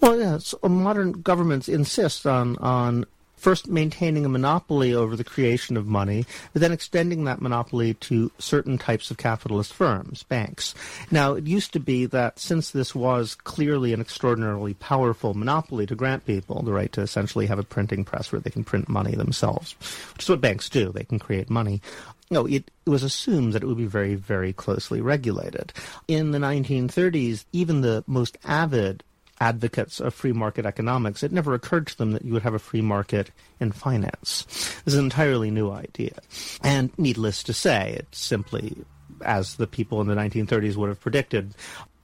Well, 0.00 0.18
yes, 0.18 0.54
modern 0.62 1.12
governments 1.12 1.68
insist 1.68 2.26
on 2.26 2.56
on 2.58 3.06
first 3.42 3.66
maintaining 3.66 4.24
a 4.24 4.28
monopoly 4.28 4.94
over 4.94 5.16
the 5.16 5.24
creation 5.24 5.76
of 5.76 5.84
money, 5.84 6.24
but 6.52 6.62
then 6.62 6.70
extending 6.70 7.24
that 7.24 7.42
monopoly 7.42 7.94
to 7.94 8.30
certain 8.38 8.78
types 8.78 9.10
of 9.10 9.16
capitalist 9.16 9.72
firms, 9.72 10.22
banks. 10.22 10.76
Now, 11.10 11.34
it 11.34 11.44
used 11.48 11.72
to 11.72 11.80
be 11.80 12.06
that 12.06 12.38
since 12.38 12.70
this 12.70 12.94
was 12.94 13.34
clearly 13.34 13.92
an 13.92 14.00
extraordinarily 14.00 14.74
powerful 14.74 15.34
monopoly 15.34 15.86
to 15.86 15.96
grant 15.96 16.24
people 16.24 16.62
the 16.62 16.72
right 16.72 16.92
to 16.92 17.00
essentially 17.00 17.46
have 17.46 17.58
a 17.58 17.64
printing 17.64 18.04
press 18.04 18.30
where 18.30 18.40
they 18.40 18.50
can 18.50 18.62
print 18.62 18.88
money 18.88 19.16
themselves, 19.16 19.74
which 20.14 20.22
is 20.22 20.28
what 20.28 20.40
banks 20.40 20.68
do, 20.68 20.92
they 20.92 21.02
can 21.02 21.18
create 21.18 21.50
money. 21.50 21.82
No, 22.30 22.46
it, 22.46 22.70
it 22.86 22.90
was 22.90 23.02
assumed 23.02 23.54
that 23.54 23.64
it 23.64 23.66
would 23.66 23.76
be 23.76 23.86
very, 23.86 24.14
very 24.14 24.52
closely 24.52 25.00
regulated. 25.00 25.72
In 26.06 26.30
the 26.30 26.38
1930s, 26.38 27.44
even 27.52 27.80
the 27.80 28.04
most 28.06 28.38
avid 28.44 29.02
advocates 29.42 29.98
of 29.98 30.14
free 30.14 30.32
market 30.32 30.64
economics, 30.64 31.24
it 31.24 31.32
never 31.32 31.52
occurred 31.52 31.88
to 31.88 31.98
them 31.98 32.12
that 32.12 32.24
you 32.24 32.32
would 32.32 32.44
have 32.44 32.54
a 32.54 32.60
free 32.60 32.80
market 32.80 33.32
in 33.58 33.72
finance. 33.72 34.44
This 34.84 34.94
is 34.94 34.98
an 34.98 35.04
entirely 35.06 35.50
new 35.50 35.72
idea. 35.72 36.14
And 36.62 36.96
needless 36.96 37.42
to 37.44 37.52
say, 37.52 37.96
it 37.98 38.06
simply, 38.12 38.76
as 39.20 39.56
the 39.56 39.66
people 39.66 40.00
in 40.00 40.06
the 40.06 40.14
1930s 40.14 40.76
would 40.76 40.90
have 40.90 41.00
predicted, 41.00 41.56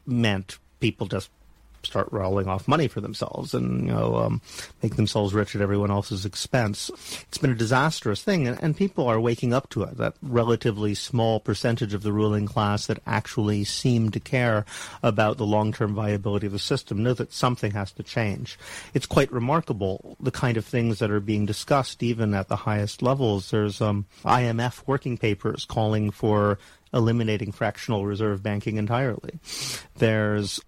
meant 0.05 0.59
people 0.81 1.07
just 1.07 1.31
start 1.83 2.09
rolling 2.11 2.49
off 2.49 2.69
money 2.69 2.89
for 2.89 3.01
themselves 3.01 3.55
and 3.55 3.87
you 3.87 3.93
know 3.93 4.17
um, 4.17 4.41
make 4.83 4.97
themselves 4.97 5.35
rich 5.35 5.55
at 5.55 5.61
everyone 5.61 5.91
else's 5.91 6.25
expense. 6.25 6.91
It's 7.29 7.39
been 7.39 7.51
a 7.51 7.57
disastrous 7.57 8.23
thing, 8.23 8.47
and, 8.47 8.63
and 8.63 8.77
people 8.77 9.07
are 9.07 9.21
waking 9.21 9.53
up 9.53 9.69
to 9.71 9.83
it. 9.83 9.97
That 9.97 10.15
relatively 10.23 10.95
small 10.95 11.41
percentage 11.41 11.95
of 11.95 12.03
the 12.03 12.13
ruling 12.13 12.47
class 12.47 12.87
that 12.87 13.01
actually 13.07 13.65
seem 13.65 14.11
to 14.11 14.21
care 14.21 14.65
about 15.03 15.39
the 15.39 15.47
long-term 15.47 15.95
viability 15.95 16.47
of 16.47 16.53
the 16.53 16.59
system 16.59 17.03
know 17.03 17.15
that 17.15 17.33
something 17.33 17.73
has 17.73 17.93
to 17.93 18.03
change. 18.03 18.59
It's 18.95 19.07
quite 19.07 19.33
remarkable 19.33 20.17
the 20.21 20.31
kind 20.31 20.57
of 20.57 20.65
things 20.65 20.99
that 20.99 21.11
are 21.11 21.21
being 21.21 21.47
discussed 21.47 22.03
even 22.03 22.35
at 22.35 22.49
the 22.49 22.57
highest 22.57 23.03
levels. 23.03 23.51
There's 23.51 23.81
um, 23.81 24.07
IMF 24.25 24.83
working 24.87 25.17
papers 25.17 25.65
calling 25.65 26.11
for 26.11 26.59
eliminating 26.93 27.53
fractional 27.53 28.07
reserve 28.07 28.43
banking 28.43 28.77
entirely. 28.77 29.39
There's 29.97 30.61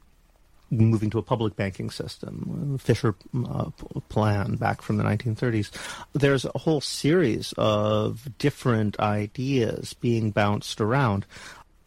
moving 0.71 1.11
to 1.11 1.19
a 1.19 1.23
public 1.23 1.57
banking 1.57 1.91
system, 1.91 2.79
Fisher 2.81 3.15
uh, 3.47 3.71
plan 4.09 4.57
back 4.57 4.83
from 4.83 4.97
the 4.97 5.05
1930s. 5.05 5.71
There's 6.13 6.45
a 6.45 6.59
whole 6.59 6.81
series 6.81 7.53
of 7.59 8.29
different 8.39 8.99
ideas 9.01 9.95
being 9.95 10.31
bounced 10.31 10.81
around, 10.81 11.27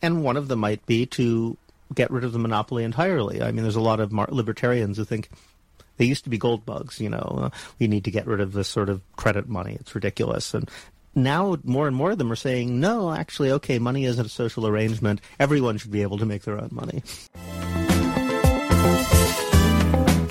and 0.01 0.23
one 0.23 0.37
of 0.37 0.49
them 0.49 0.59
might 0.59 0.85
be 0.85 1.05
to 1.07 1.57
get 1.93 2.11
rid 2.11 2.23
of 2.23 2.33
the 2.33 2.39
monopoly 2.39 2.83
entirely. 2.83 3.41
I 3.41 3.51
mean, 3.51 3.63
there's 3.63 3.75
a 3.75 3.81
lot 3.81 3.99
of 3.99 4.11
libertarians 4.11 4.97
who 4.97 5.05
think 5.05 5.29
they 5.97 6.05
used 6.05 6.23
to 6.25 6.29
be 6.29 6.37
gold 6.37 6.65
bugs. 6.65 6.99
You 6.99 7.09
know, 7.09 7.39
uh, 7.43 7.49
we 7.79 7.87
need 7.87 8.03
to 8.05 8.11
get 8.11 8.27
rid 8.27 8.41
of 8.41 8.53
this 8.53 8.67
sort 8.67 8.89
of 8.89 9.01
credit 9.15 9.47
money. 9.47 9.77
It's 9.79 9.95
ridiculous, 9.95 10.53
and 10.53 10.69
now 11.15 11.57
more 11.63 11.87
and 11.87 11.95
more 11.95 12.11
of 12.11 12.17
them 12.17 12.31
are 12.31 12.35
saying, 12.35 12.79
no, 12.79 13.13
actually, 13.13 13.51
okay, 13.51 13.79
money 13.79 14.05
isn't 14.05 14.25
a 14.25 14.29
social 14.29 14.67
arrangement. 14.67 15.21
Everyone 15.39 15.77
should 15.77 15.91
be 15.91 16.01
able 16.01 16.17
to 16.17 16.25
make 16.25 16.43
their 16.43 16.59
own 16.59 16.69
money. 16.71 17.03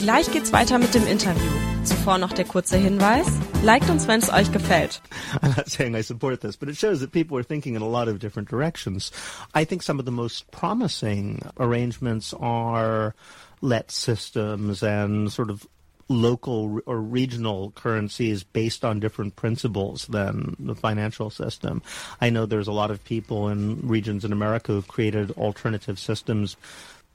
Gleich 0.02 0.32
geht's 0.32 0.52
weiter 0.52 0.80
mit 0.80 0.92
dem 0.94 1.06
Interview. 1.06 1.48
Zuvor 1.84 2.18
noch 2.18 2.32
der 2.32 2.44
kurze 2.44 2.76
Hinweis. 2.76 3.28
Liked 3.62 3.88
uns, 3.88 4.08
wenn 4.08 4.18
es 4.18 4.30
euch 4.30 4.50
gefällt. 4.50 5.00
I'm 5.40 5.54
not 5.56 5.70
saying 5.70 5.94
I 5.94 6.02
support 6.02 6.40
this, 6.40 6.56
but 6.56 6.68
it 6.68 6.76
shows 6.76 6.98
that 7.02 7.12
people 7.12 7.38
are 7.38 7.44
thinking 7.44 7.76
in 7.76 7.82
a 7.82 7.88
lot 7.88 8.08
of 8.08 8.18
different 8.18 8.50
directions. 8.50 9.12
I 9.54 9.64
think 9.64 9.84
some 9.84 10.00
of 10.00 10.04
the 10.04 10.10
most 10.10 10.50
promising 10.50 11.40
arrangements 11.56 12.34
are 12.34 13.14
LETS 13.60 13.94
systems 13.94 14.82
and 14.82 15.30
sort 15.30 15.50
of 15.50 15.68
local 16.08 16.80
or 16.84 17.00
regional 17.00 17.70
currencies 17.76 18.42
based 18.42 18.84
on 18.84 18.98
different 18.98 19.36
principles 19.36 20.08
than 20.08 20.56
the 20.58 20.74
financial 20.74 21.30
system. 21.30 21.80
I 22.20 22.28
know 22.28 22.44
there's 22.44 22.66
a 22.66 22.72
lot 22.72 22.90
of 22.90 23.04
people 23.04 23.48
in 23.50 23.86
regions 23.86 24.24
in 24.24 24.32
America 24.32 24.72
who've 24.72 24.88
created 24.88 25.30
alternative 25.38 26.00
systems. 26.00 26.56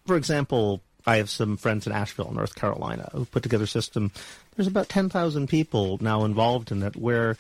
For 0.06 0.16
example, 0.16 0.82
I 1.08 1.18
have 1.18 1.30
some 1.30 1.56
friends 1.56 1.88
in 1.88 1.94
Asheville, 1.94 2.32
North 2.34 2.56
Carolina, 2.56 3.10
who 3.14 3.24
put 3.24 3.42
together 3.42 3.64
a 3.64 3.68
system. 3.68 4.12
There's 4.56 4.68
about 4.68 4.90
10,000 4.90 5.48
people 5.48 5.98
now 6.02 6.26
involved 6.26 6.72
in 6.72 6.84
it 6.84 6.98
where 6.98 7.38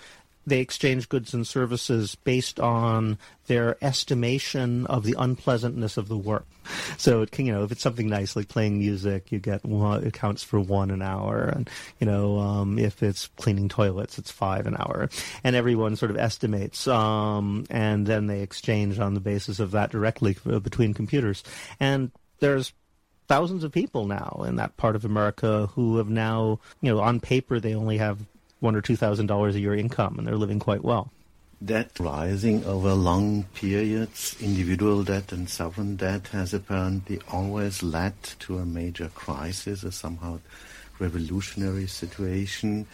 they 0.47 0.61
exchange 0.61 1.09
goods 1.09 1.33
and 1.33 1.45
services 1.45 2.15
based 2.15 2.57
on 2.57 3.17
their 3.47 3.77
estimation 3.83 4.85
of 4.87 5.03
the 5.03 5.15
unpleasantness 5.19 5.97
of 5.97 6.07
the 6.07 6.17
work. 6.17 6.45
So 6.97 7.21
it 7.21 7.31
can, 7.31 7.45
you 7.45 7.51
know, 7.51 7.63
if 7.63 7.73
it's 7.73 7.81
something 7.81 8.07
nice 8.07 8.37
like 8.37 8.47
playing 8.47 8.79
music, 8.79 9.29
you 9.29 9.39
get 9.39 9.65
one, 9.65 10.05
it 10.05 10.13
counts 10.13 10.43
for 10.43 10.59
one 10.59 10.89
an 10.89 11.01
hour, 11.01 11.43
and 11.43 11.69
you 11.99 12.07
know, 12.07 12.39
um, 12.39 12.79
if 12.79 13.03
it's 13.03 13.27
cleaning 13.35 13.67
toilets, 13.67 14.17
it's 14.17 14.31
five 14.31 14.65
an 14.65 14.77
hour, 14.77 15.09
and 15.43 15.55
everyone 15.55 15.97
sort 15.97 16.11
of 16.11 16.17
estimates, 16.17 16.87
um, 16.87 17.65
and 17.69 18.07
then 18.07 18.27
they 18.27 18.41
exchange 18.41 18.99
on 18.99 19.13
the 19.13 19.19
basis 19.19 19.59
of 19.59 19.71
that 19.71 19.91
directly 19.91 20.37
between 20.45 20.93
computers, 20.93 21.43
and 21.79 22.11
there's 22.39 22.73
thousands 23.27 23.63
of 23.63 23.71
people 23.71 24.05
now 24.05 24.43
in 24.47 24.55
that 24.55 24.77
part 24.77 24.95
of 24.95 25.05
America 25.05 25.67
who 25.73 25.97
have 25.97 26.09
now, 26.09 26.59
you 26.81 26.91
know, 26.91 26.99
on 26.99 27.19
paper 27.19 27.59
they 27.59 27.75
only 27.75 27.97
have 27.97 28.19
one 28.59 28.75
or 28.75 28.81
two 28.81 28.95
thousand 28.95 29.27
dollars 29.27 29.55
a 29.55 29.59
year 29.59 29.75
income 29.75 30.17
and 30.17 30.27
they're 30.27 30.35
living 30.35 30.59
quite 30.59 30.83
well. 30.83 31.11
Debt 31.63 31.91
rising 31.99 32.63
over 32.65 32.93
long 32.93 33.43
periods, 33.55 34.35
individual 34.39 35.03
debt 35.03 35.31
and 35.31 35.49
sovereign 35.49 35.95
debt 35.95 36.27
has 36.27 36.53
apparently 36.53 37.19
always 37.31 37.81
led 37.81 38.13
to 38.39 38.59
a 38.59 38.65
major 38.65 39.09
crisis, 39.09 39.83
a 39.83 39.91
somehow 39.91 40.39
revolutionary 40.99 41.87
situation. 41.87 42.85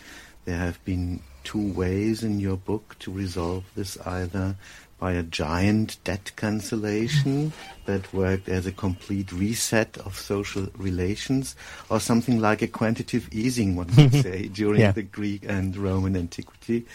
There 0.45 0.57
have 0.57 0.83
been 0.85 1.21
two 1.43 1.73
ways 1.73 2.23
in 2.23 2.39
your 2.39 2.55
book 2.55 2.95
to 2.99 3.11
resolve 3.11 3.65
this 3.75 3.97
either 4.05 4.55
by 5.03 5.11
a 5.11 5.23
giant 5.23 5.97
debt 6.05 6.31
cancellation 6.37 7.51
that 7.83 8.13
worked 8.13 8.47
as 8.47 8.65
a 8.65 8.71
complete 8.71 9.33
reset 9.33 9.97
of 9.97 10.15
social 10.17 10.65
relations, 10.77 11.57
or 11.89 11.99
something 11.99 12.39
like 12.39 12.61
a 12.61 12.67
quantitative 12.67 13.27
easing, 13.33 13.75
one 13.75 13.89
would 13.97 14.13
say, 14.23 14.47
during 14.47 14.79
Yeah. 14.79 14.93
the 14.93 15.01
Greek 15.03 15.43
and 15.45 15.75
Roman 15.75 16.15
antiquity. 16.15 16.85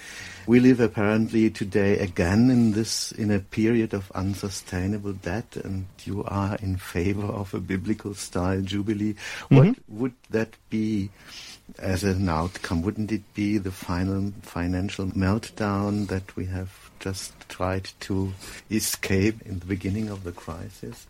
We 0.47 0.59
live 0.59 0.81
apparently 0.81 1.51
today 1.51 1.99
again 1.99 2.49
in 2.51 2.73
this 2.73 3.13
in 3.13 3.31
a 3.31 3.41
period 3.41 3.93
of 3.93 4.11
unsustainable 4.15 5.13
debt, 5.13 5.57
and 5.63 5.85
you 6.07 6.25
are 6.25 6.57
in 6.63 6.79
favor 6.79 7.27
of 7.27 7.53
a 7.53 7.61
biblical 7.61 8.15
style 8.15 8.63
jubilee. 8.63 9.17
Mm-hmm. 9.51 9.57
What 9.57 9.77
would 9.89 10.15
that 10.31 10.57
be? 10.71 11.11
as 11.79 12.03
an 12.03 12.27
outcome? 12.31 12.81
Wouldn't 12.81 13.13
it 13.13 13.35
be 13.35 13.59
the 13.59 13.71
final 13.71 14.33
financial 14.41 15.05
meltdown 15.09 16.07
that 16.09 16.35
we 16.35 16.47
have 16.47 16.88
just 17.01 17.33
tried 17.49 17.91
to 18.01 18.33
escape 18.71 19.43
in 19.43 19.59
the 19.59 19.67
beginning 19.67 20.09
of 20.09 20.25
the 20.25 20.33
crisis? 20.33 21.07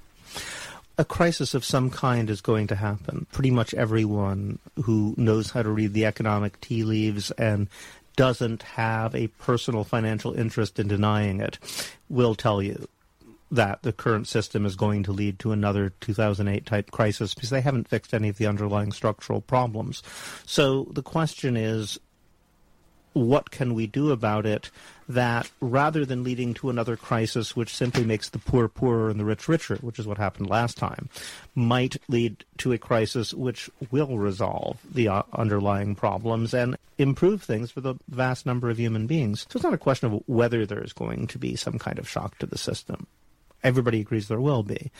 a 0.99 1.05
crisis 1.05 1.55
of 1.55 1.65
some 1.65 1.91
kind 1.91 2.29
is 2.29 2.41
going 2.41 2.67
to 2.67 2.75
happen. 2.75 3.27
Pretty 3.31 3.53
much 3.53 3.73
everyone 3.75 4.59
who 4.83 5.15
knows 5.17 5.53
how 5.53 5.63
to 5.63 5.71
read 5.71 5.93
the 5.93 6.05
economic 6.05 6.61
tea 6.61 6.83
leaves 6.83 7.31
and 7.33 7.69
doesn't 8.17 8.65
have 8.65 9.15
a 9.15 9.29
personal 9.29 9.85
financial 9.85 10.35
interest 10.35 10.81
in 10.81 10.89
denying 10.89 11.41
it 11.41 11.57
will 12.09 12.35
tell 12.35 12.61
you 12.61 12.89
that 13.51 13.81
the 13.83 13.93
current 13.93 14.27
system 14.27 14.67
is 14.67 14.75
going 14.75 15.05
to 15.05 15.13
lead 15.13 15.39
to 15.39 15.53
another 15.53 15.91
2008 16.01 16.67
type 16.67 16.91
crisis 16.91 17.33
because 17.33 17.51
they 17.51 17.61
haven't 17.61 17.89
fixed 17.89 18.13
any 18.13 18.29
of 18.29 18.37
the 18.37 18.47
underlying 18.47 18.91
structural 18.91 19.41
problems. 19.41 20.03
So 20.45 20.89
the 20.91 21.03
question 21.03 21.57
is 21.57 21.99
what 23.19 23.51
can 23.51 23.75
we 23.75 23.87
do 23.87 24.11
about 24.11 24.47
it 24.47 24.71
that 25.09 25.51
rather 25.61 26.05
than 26.05 26.23
leading 26.23 26.53
to 26.55 26.69
another 26.69 26.97
crisis 26.97 27.57
which 27.57 27.75
simply 27.75 28.05
makes 28.05 28.29
the 28.29 28.39
poor 28.39 28.69
poorer 28.69 29.09
and 29.09 29.19
the 29.19 29.25
rich 29.25 29.49
richer, 29.49 29.77
which 29.77 29.99
is 29.99 30.07
what 30.07 30.19
happened 30.19 30.51
last 30.51 30.77
time, 30.77 31.09
might 31.55 31.97
lead 32.09 32.45
to 32.59 32.73
a 32.73 32.79
crisis 32.79 33.33
which 33.33 33.71
will 33.91 34.19
resolve 34.19 34.79
the 34.91 35.09
uh, 35.09 35.23
underlying 35.33 35.95
problems 35.95 36.53
and 36.53 36.77
improve 36.99 37.43
things 37.43 37.71
for 37.71 37.81
the 37.81 37.95
vast 38.09 38.45
number 38.45 38.69
of 38.69 38.79
human 38.79 39.07
beings. 39.07 39.47
So 39.49 39.57
it's 39.57 39.65
not 39.65 39.75
a 39.75 39.79
question 39.79 40.13
of 40.13 40.23
whether 40.27 40.67
there's 40.67 40.93
going 40.93 41.27
to 41.29 41.39
be 41.39 41.57
some 41.57 41.79
kind 41.79 41.99
of 41.99 42.09
shock 42.09 42.39
to 42.39 42.47
the 42.47 42.59
system. 42.59 43.07
Everybody 43.63 44.01
agrees 44.01 44.29
there 44.29 44.41
will 44.41 44.63
be. 44.63 44.91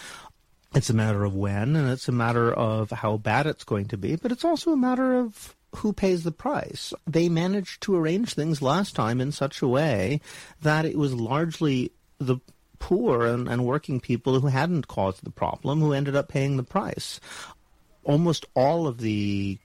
It's 0.75 0.91
a 0.91 0.95
matter 0.95 1.25
of 1.25 1.35
when, 1.35 1.77
and 1.77 1.91
it's 1.91 2.09
a 2.09 2.13
matter 2.13 2.53
of 2.53 2.91
how 2.91 3.17
bad 3.17 3.47
it's 3.47 3.65
going 3.65 3.89
to 3.89 3.97
be, 3.97 4.17
but 4.17 4.33
it's 4.33 4.45
also 4.45 4.73
a 4.73 4.77
matter 4.77 5.19
of 5.19 5.55
who 5.77 5.93
pays 5.93 6.25
the 6.25 6.33
price. 6.33 6.93
They 7.07 7.29
managed 7.29 7.83
to 7.83 7.97
arrange 7.97 8.35
things 8.35 8.63
last 8.63 8.97
time 8.97 9.21
in 9.21 9.33
such 9.33 9.63
a 9.63 9.69
way 9.69 10.21
that 10.63 10.85
it 10.85 10.97
was 10.97 11.15
largely 11.15 11.93
the 12.19 12.39
poor 12.79 13.27
and, 13.27 13.49
and 13.49 13.67
working 13.67 14.01
people 14.01 14.41
who 14.41 14.47
hadn't 14.49 14.89
caused 14.89 15.25
the 15.25 15.31
problem 15.31 15.81
who 15.81 15.93
ended 15.93 16.17
up 16.17 16.29
paying 16.29 16.57
the 16.57 16.63
price. 16.63 17.21
Almost 18.05 18.47
all 18.55 18.87
of 18.87 18.99
the 18.99 19.59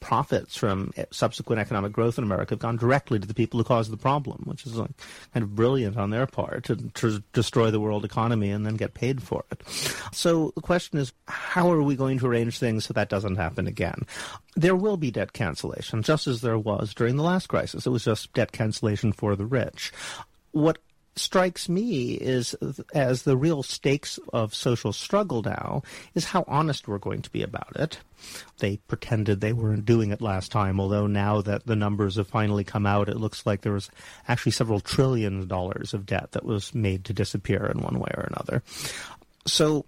profits 0.00 0.56
from 0.56 0.92
eh, 0.96 1.04
subsequent 1.10 1.60
economic 1.60 1.92
growth 1.92 2.18
in 2.18 2.24
America 2.24 2.52
have 2.52 2.58
gone 2.58 2.76
directly 2.76 3.18
to 3.18 3.26
the 3.26 3.34
people 3.34 3.58
who 3.58 3.64
caused 3.64 3.92
the 3.92 3.96
problem, 3.96 4.42
which 4.46 4.66
is 4.66 4.76
like 4.76 4.90
kind 5.32 5.44
of 5.44 5.54
brilliant 5.54 5.96
on 5.96 6.10
their 6.10 6.26
part 6.26 6.64
to, 6.64 6.76
to 6.76 7.22
destroy 7.32 7.70
the 7.70 7.80
world 7.80 8.04
economy 8.04 8.50
and 8.50 8.66
then 8.66 8.76
get 8.76 8.94
paid 8.94 9.22
for 9.22 9.44
it. 9.50 9.62
So 10.12 10.52
the 10.54 10.62
question 10.62 10.98
is, 10.98 11.12
how 11.28 11.70
are 11.70 11.82
we 11.82 11.96
going 11.96 12.18
to 12.18 12.26
arrange 12.26 12.58
things 12.58 12.86
so 12.86 12.94
that 12.94 13.08
doesn't 13.08 13.36
happen 13.36 13.66
again? 13.66 14.06
There 14.56 14.76
will 14.76 14.96
be 14.96 15.10
debt 15.10 15.32
cancellation, 15.32 16.02
just 16.02 16.26
as 16.26 16.40
there 16.40 16.58
was 16.58 16.94
during 16.94 17.16
the 17.16 17.22
last 17.22 17.48
crisis. 17.48 17.86
It 17.86 17.90
was 17.90 18.04
just 18.04 18.32
debt 18.32 18.52
cancellation 18.52 19.12
for 19.12 19.36
the 19.36 19.46
rich. 19.46 19.92
What 20.52 20.78
strikes 21.16 21.68
me 21.68 22.12
is 22.14 22.54
as 22.94 23.22
the 23.22 23.36
real 23.36 23.62
stakes 23.62 24.18
of 24.32 24.54
social 24.54 24.92
struggle 24.92 25.42
now 25.42 25.82
is 26.14 26.24
how 26.24 26.44
honest 26.46 26.88
we're 26.88 26.98
going 26.98 27.22
to 27.22 27.30
be 27.30 27.42
about 27.42 27.72
it. 27.76 27.98
They 28.58 28.76
pretended 28.76 29.40
they 29.40 29.52
weren't 29.52 29.84
doing 29.84 30.10
it 30.10 30.20
last 30.20 30.52
time, 30.52 30.80
although 30.80 31.06
now 31.06 31.40
that 31.42 31.66
the 31.66 31.76
numbers 31.76 32.16
have 32.16 32.28
finally 32.28 32.64
come 32.64 32.86
out, 32.86 33.08
it 33.08 33.16
looks 33.16 33.44
like 33.44 33.62
there 33.62 33.72
was 33.72 33.90
actually 34.28 34.52
several 34.52 34.80
trillion 34.80 35.46
dollars 35.46 35.94
of 35.94 36.06
debt 36.06 36.32
that 36.32 36.44
was 36.44 36.74
made 36.74 37.04
to 37.06 37.12
disappear 37.12 37.66
in 37.66 37.82
one 37.82 37.98
way 37.98 38.10
or 38.16 38.28
another. 38.30 38.62
So 39.46 39.86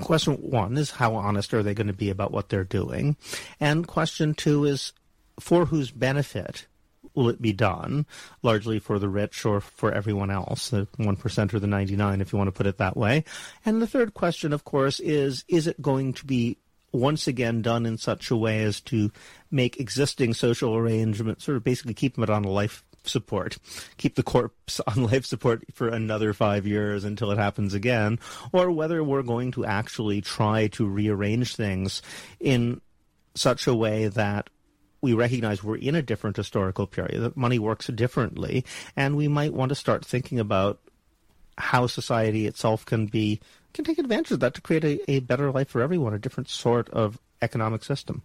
question 0.00 0.34
one 0.36 0.76
is 0.76 0.90
how 0.90 1.14
honest 1.14 1.52
are 1.54 1.62
they 1.62 1.74
going 1.74 1.86
to 1.86 1.92
be 1.92 2.10
about 2.10 2.32
what 2.32 2.48
they're 2.48 2.64
doing? 2.64 3.16
And 3.60 3.86
question 3.86 4.34
two 4.34 4.64
is 4.64 4.92
for 5.38 5.66
whose 5.66 5.90
benefit 5.90 6.66
will 7.14 7.28
it 7.28 7.40
be 7.40 7.52
done? 7.52 8.06
Largely 8.42 8.78
for 8.78 8.98
the 8.98 9.08
rich 9.08 9.44
or 9.44 9.60
for 9.60 9.92
everyone 9.92 10.30
else, 10.30 10.70
the 10.70 10.86
1% 10.98 11.54
or 11.54 11.58
the 11.58 11.66
99, 11.66 12.20
if 12.20 12.32
you 12.32 12.38
want 12.38 12.48
to 12.48 12.52
put 12.52 12.66
it 12.66 12.78
that 12.78 12.96
way. 12.96 13.24
And 13.64 13.80
the 13.80 13.86
third 13.86 14.14
question, 14.14 14.52
of 14.52 14.64
course, 14.64 15.00
is 15.00 15.44
is 15.48 15.66
it 15.66 15.80
going 15.82 16.12
to 16.14 16.26
be 16.26 16.58
once 16.92 17.26
again 17.26 17.62
done 17.62 17.86
in 17.86 17.96
such 17.96 18.30
a 18.30 18.36
way 18.36 18.62
as 18.62 18.80
to 18.80 19.10
make 19.50 19.78
existing 19.78 20.34
social 20.34 20.74
arrangements, 20.74 21.44
sort 21.44 21.56
of 21.56 21.64
basically 21.64 21.94
keep 21.94 22.16
them 22.16 22.28
on 22.28 22.44
a 22.44 22.50
life 22.50 22.82
support, 23.04 23.58
keep 23.96 24.14
the 24.14 24.22
corpse 24.22 24.80
on 24.86 25.04
life 25.04 25.24
support 25.24 25.64
for 25.72 25.88
another 25.88 26.32
five 26.32 26.66
years 26.66 27.04
until 27.04 27.30
it 27.30 27.38
happens 27.38 27.74
again, 27.74 28.18
or 28.52 28.70
whether 28.70 29.02
we're 29.02 29.22
going 29.22 29.52
to 29.52 29.64
actually 29.64 30.20
try 30.20 30.66
to 30.68 30.86
rearrange 30.86 31.56
things 31.56 32.02
in 32.38 32.80
such 33.34 33.66
a 33.66 33.74
way 33.74 34.08
that 34.08 34.50
we 35.02 35.14
recognize 35.14 35.62
we're 35.62 35.76
in 35.76 35.94
a 35.94 36.02
different 36.02 36.36
historical 36.36 36.86
period, 36.86 37.20
that 37.20 37.36
money 37.36 37.58
works 37.58 37.86
differently, 37.88 38.64
and 38.96 39.16
we 39.16 39.28
might 39.28 39.52
want 39.52 39.70
to 39.70 39.74
start 39.74 40.04
thinking 40.04 40.38
about 40.38 40.78
how 41.58 41.86
society 41.86 42.46
itself 42.46 42.84
can 42.84 43.06
be 43.06 43.40
can 43.72 43.84
take 43.84 43.98
advantage 43.98 44.32
of 44.32 44.40
that 44.40 44.54
to 44.54 44.60
create 44.60 44.84
a, 44.84 45.10
a 45.10 45.20
better 45.20 45.50
life 45.52 45.68
for 45.68 45.80
everyone, 45.80 46.12
a 46.12 46.18
different 46.18 46.48
sort 46.48 46.88
of 46.90 47.18
economic 47.40 47.84
system. 47.84 48.22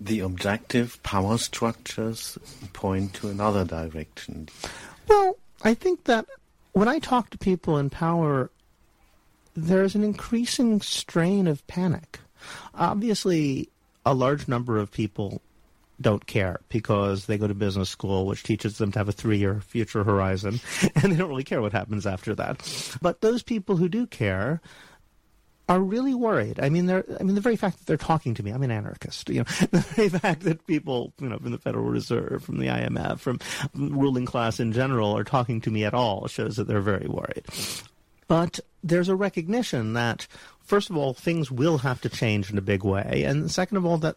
The 0.00 0.20
objective 0.20 1.00
power 1.02 1.38
structures 1.38 2.38
point 2.72 3.14
to 3.14 3.28
another 3.28 3.64
direction. 3.64 4.48
Well, 5.06 5.36
I 5.62 5.74
think 5.74 6.04
that 6.04 6.26
when 6.72 6.88
I 6.88 6.98
talk 6.98 7.30
to 7.30 7.38
people 7.38 7.78
in 7.78 7.90
power, 7.90 8.50
there's 9.54 9.94
an 9.94 10.04
increasing 10.04 10.80
strain 10.80 11.46
of 11.46 11.66
panic. 11.66 12.20
Obviously, 12.74 13.68
a 14.06 14.14
large 14.14 14.48
number 14.48 14.78
of 14.78 14.90
people 14.90 15.42
don't 16.00 16.26
care 16.26 16.60
because 16.68 17.26
they 17.26 17.38
go 17.38 17.46
to 17.46 17.54
business 17.54 17.90
school, 17.90 18.26
which 18.26 18.42
teaches 18.42 18.78
them 18.78 18.92
to 18.92 18.98
have 18.98 19.08
a 19.08 19.12
three 19.12 19.38
year 19.38 19.60
future 19.60 20.04
horizon, 20.04 20.60
and 20.94 21.12
they 21.12 21.16
don't 21.16 21.28
really 21.28 21.44
care 21.44 21.60
what 21.60 21.72
happens 21.72 22.06
after 22.06 22.34
that. 22.36 22.96
But 23.02 23.20
those 23.20 23.42
people 23.42 23.76
who 23.76 23.88
do 23.88 24.06
care 24.06 24.60
are 25.68 25.80
really 25.80 26.14
worried. 26.14 26.58
I 26.60 26.70
mean, 26.70 26.86
they're, 26.86 27.04
I 27.20 27.22
mean, 27.22 27.34
the 27.34 27.42
very 27.42 27.56
fact 27.56 27.78
that 27.78 27.86
they're 27.86 27.98
talking 27.98 28.32
to 28.34 28.42
me, 28.42 28.50
I'm 28.52 28.62
an 28.62 28.70
anarchist, 28.70 29.28
you 29.28 29.40
know, 29.40 29.44
the 29.70 29.80
very 29.80 30.08
fact 30.08 30.42
that 30.42 30.66
people, 30.66 31.12
you 31.20 31.28
know, 31.28 31.38
from 31.38 31.52
the 31.52 31.58
Federal 31.58 31.84
Reserve, 31.84 32.42
from 32.42 32.58
the 32.58 32.68
IMF, 32.68 33.18
from 33.18 33.38
ruling 33.74 34.24
class 34.24 34.60
in 34.60 34.72
general 34.72 35.16
are 35.16 35.24
talking 35.24 35.60
to 35.62 35.70
me 35.70 35.84
at 35.84 35.92
all 35.92 36.26
shows 36.26 36.56
that 36.56 36.68
they're 36.68 36.80
very 36.80 37.06
worried. 37.06 37.44
But 38.28 38.60
there's 38.82 39.08
a 39.08 39.16
recognition 39.16 39.92
that, 39.92 40.26
first 40.60 40.88
of 40.88 40.96
all, 40.96 41.12
things 41.12 41.50
will 41.50 41.78
have 41.78 42.00
to 42.02 42.08
change 42.08 42.50
in 42.50 42.56
a 42.56 42.62
big 42.62 42.82
way. 42.82 43.24
And 43.26 43.50
second 43.50 43.76
of 43.76 43.84
all, 43.84 43.98
that 43.98 44.16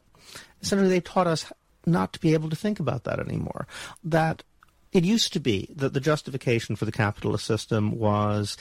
essentially 0.62 0.90
they 0.90 1.02
taught 1.02 1.28
us 1.28 1.52
not 1.86 2.14
to 2.14 2.20
be 2.20 2.34
able 2.34 2.50
to 2.50 2.56
think 2.56 2.80
about 2.80 3.04
that 3.06 3.20
anymore. 3.20 3.68
That 4.04 4.44
it 4.92 5.04
used 5.04 5.34
to 5.34 5.40
be 5.40 5.70
that 5.76 5.94
the 5.94 6.00
justification 6.00 6.76
for 6.76 6.86
the 6.86 6.92
capitalist 6.92 7.46
system 7.46 7.98
was 7.98 8.58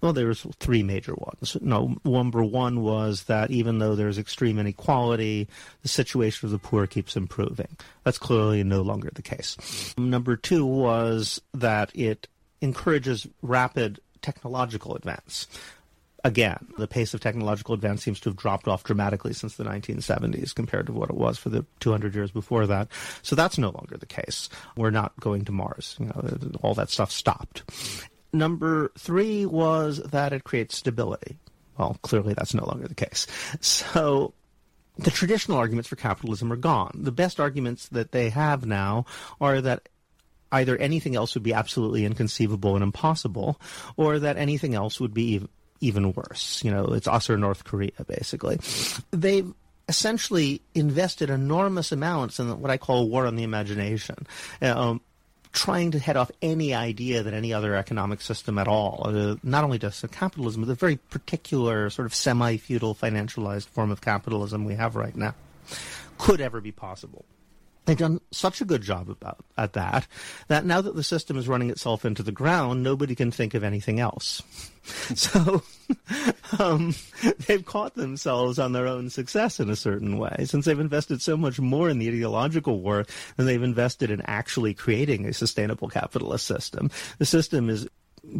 well, 0.00 0.12
there 0.12 0.28
was 0.28 0.46
three 0.60 0.82
major 0.82 1.14
ones. 1.14 1.56
No, 1.60 1.96
number 2.04 2.44
one 2.44 2.82
was 2.82 3.24
that 3.24 3.50
even 3.50 3.78
though 3.78 3.96
there's 3.96 4.18
extreme 4.18 4.58
inequality, 4.58 5.48
the 5.82 5.88
situation 5.88 6.46
of 6.46 6.52
the 6.52 6.58
poor 6.58 6.86
keeps 6.86 7.16
improving. 7.16 7.76
That's 8.04 8.18
clearly 8.18 8.62
no 8.62 8.82
longer 8.82 9.10
the 9.12 9.22
case. 9.22 9.94
Number 9.98 10.36
two 10.36 10.64
was 10.64 11.42
that 11.52 11.90
it 11.96 12.28
encourages 12.60 13.26
rapid 13.42 14.00
technological 14.22 14.94
advance. 14.94 15.48
Again, 16.24 16.66
the 16.76 16.88
pace 16.88 17.14
of 17.14 17.20
technological 17.20 17.74
advance 17.74 18.02
seems 18.02 18.18
to 18.20 18.30
have 18.30 18.36
dropped 18.36 18.66
off 18.66 18.82
dramatically 18.82 19.32
since 19.32 19.54
the 19.54 19.64
1970s 19.64 20.52
compared 20.54 20.86
to 20.86 20.92
what 20.92 21.10
it 21.10 21.16
was 21.16 21.38
for 21.38 21.48
the 21.48 21.64
200 21.78 22.14
years 22.14 22.32
before 22.32 22.66
that. 22.66 22.88
So 23.22 23.36
that's 23.36 23.56
no 23.56 23.70
longer 23.70 23.96
the 23.96 24.06
case. 24.06 24.48
We're 24.76 24.90
not 24.90 25.18
going 25.20 25.44
to 25.44 25.52
Mars. 25.52 25.96
You 26.00 26.06
know, 26.06 26.38
all 26.60 26.74
that 26.74 26.90
stuff 26.90 27.12
stopped. 27.12 27.62
Number 28.32 28.90
three 28.98 29.46
was 29.46 30.02
that 30.02 30.32
it 30.32 30.44
creates 30.44 30.76
stability. 30.76 31.38
Well, 31.78 31.96
clearly 32.02 32.34
that's 32.34 32.54
no 32.54 32.66
longer 32.66 32.88
the 32.88 32.94
case. 32.94 33.28
So 33.60 34.34
the 34.96 35.12
traditional 35.12 35.58
arguments 35.58 35.88
for 35.88 35.96
capitalism 35.96 36.52
are 36.52 36.56
gone. 36.56 36.90
The 36.94 37.12
best 37.12 37.38
arguments 37.38 37.88
that 37.90 38.10
they 38.10 38.30
have 38.30 38.66
now 38.66 39.06
are 39.40 39.60
that 39.60 39.88
either 40.50 40.76
anything 40.78 41.14
else 41.14 41.34
would 41.34 41.44
be 41.44 41.54
absolutely 41.54 42.04
inconceivable 42.04 42.74
and 42.74 42.82
impossible, 42.82 43.60
or 43.96 44.18
that 44.18 44.36
anything 44.36 44.74
else 44.74 44.98
would 44.98 45.14
be 45.14 45.46
even 45.80 46.12
worse. 46.12 46.62
You 46.64 46.70
know, 46.70 46.86
it's 46.86 47.08
us 47.08 47.30
or 47.30 47.36
North 47.36 47.64
Korea, 47.64 47.92
basically. 48.06 48.58
They've 49.10 49.52
essentially 49.88 50.60
invested 50.74 51.30
enormous 51.30 51.92
amounts 51.92 52.38
in 52.38 52.60
what 52.60 52.70
I 52.70 52.76
call 52.76 53.08
war 53.08 53.26
on 53.26 53.36
the 53.36 53.42
imagination. 53.42 54.26
Um, 54.60 55.00
trying 55.52 55.90
to 55.92 55.98
head 55.98 56.16
off 56.16 56.30
any 56.42 56.74
idea 56.74 57.22
that 57.22 57.32
any 57.32 57.52
other 57.52 57.74
economic 57.74 58.20
system 58.20 58.58
at 58.58 58.68
all, 58.68 59.02
uh, 59.06 59.36
not 59.42 59.64
only 59.64 59.78
just 59.78 60.08
capitalism, 60.12 60.62
but 60.62 60.68
the 60.68 60.74
very 60.74 60.96
particular 60.96 61.88
sort 61.90 62.06
of 62.06 62.14
semi-feudal 62.14 62.94
financialized 62.94 63.66
form 63.68 63.90
of 63.90 64.00
capitalism 64.00 64.64
we 64.64 64.74
have 64.74 64.94
right 64.94 65.16
now, 65.16 65.34
could 66.18 66.40
ever 66.40 66.60
be 66.60 66.70
possible. 66.72 67.24
They've 67.88 67.96
done 67.96 68.20
such 68.30 68.60
a 68.60 68.66
good 68.66 68.82
job 68.82 69.08
about 69.08 69.42
at 69.56 69.72
that 69.72 70.06
that 70.48 70.66
now 70.66 70.82
that 70.82 70.94
the 70.94 71.02
system 71.02 71.38
is 71.38 71.48
running 71.48 71.70
itself 71.70 72.04
into 72.04 72.22
the 72.22 72.30
ground, 72.30 72.82
nobody 72.82 73.14
can 73.14 73.30
think 73.30 73.54
of 73.54 73.64
anything 73.64 73.98
else. 73.98 74.42
so 75.14 75.62
um, 76.58 76.94
they've 77.46 77.64
caught 77.64 77.94
themselves 77.94 78.58
on 78.58 78.72
their 78.72 78.86
own 78.86 79.08
success 79.08 79.58
in 79.58 79.70
a 79.70 79.76
certain 79.76 80.18
way, 80.18 80.44
since 80.44 80.66
they've 80.66 80.78
invested 80.78 81.22
so 81.22 81.34
much 81.34 81.58
more 81.58 81.88
in 81.88 81.98
the 81.98 82.08
ideological 82.08 82.78
war 82.82 83.06
than 83.38 83.46
they've 83.46 83.62
invested 83.62 84.10
in 84.10 84.20
actually 84.26 84.74
creating 84.74 85.24
a 85.24 85.32
sustainable 85.32 85.88
capitalist 85.88 86.46
system. 86.46 86.90
The 87.16 87.24
system 87.24 87.70
is 87.70 87.88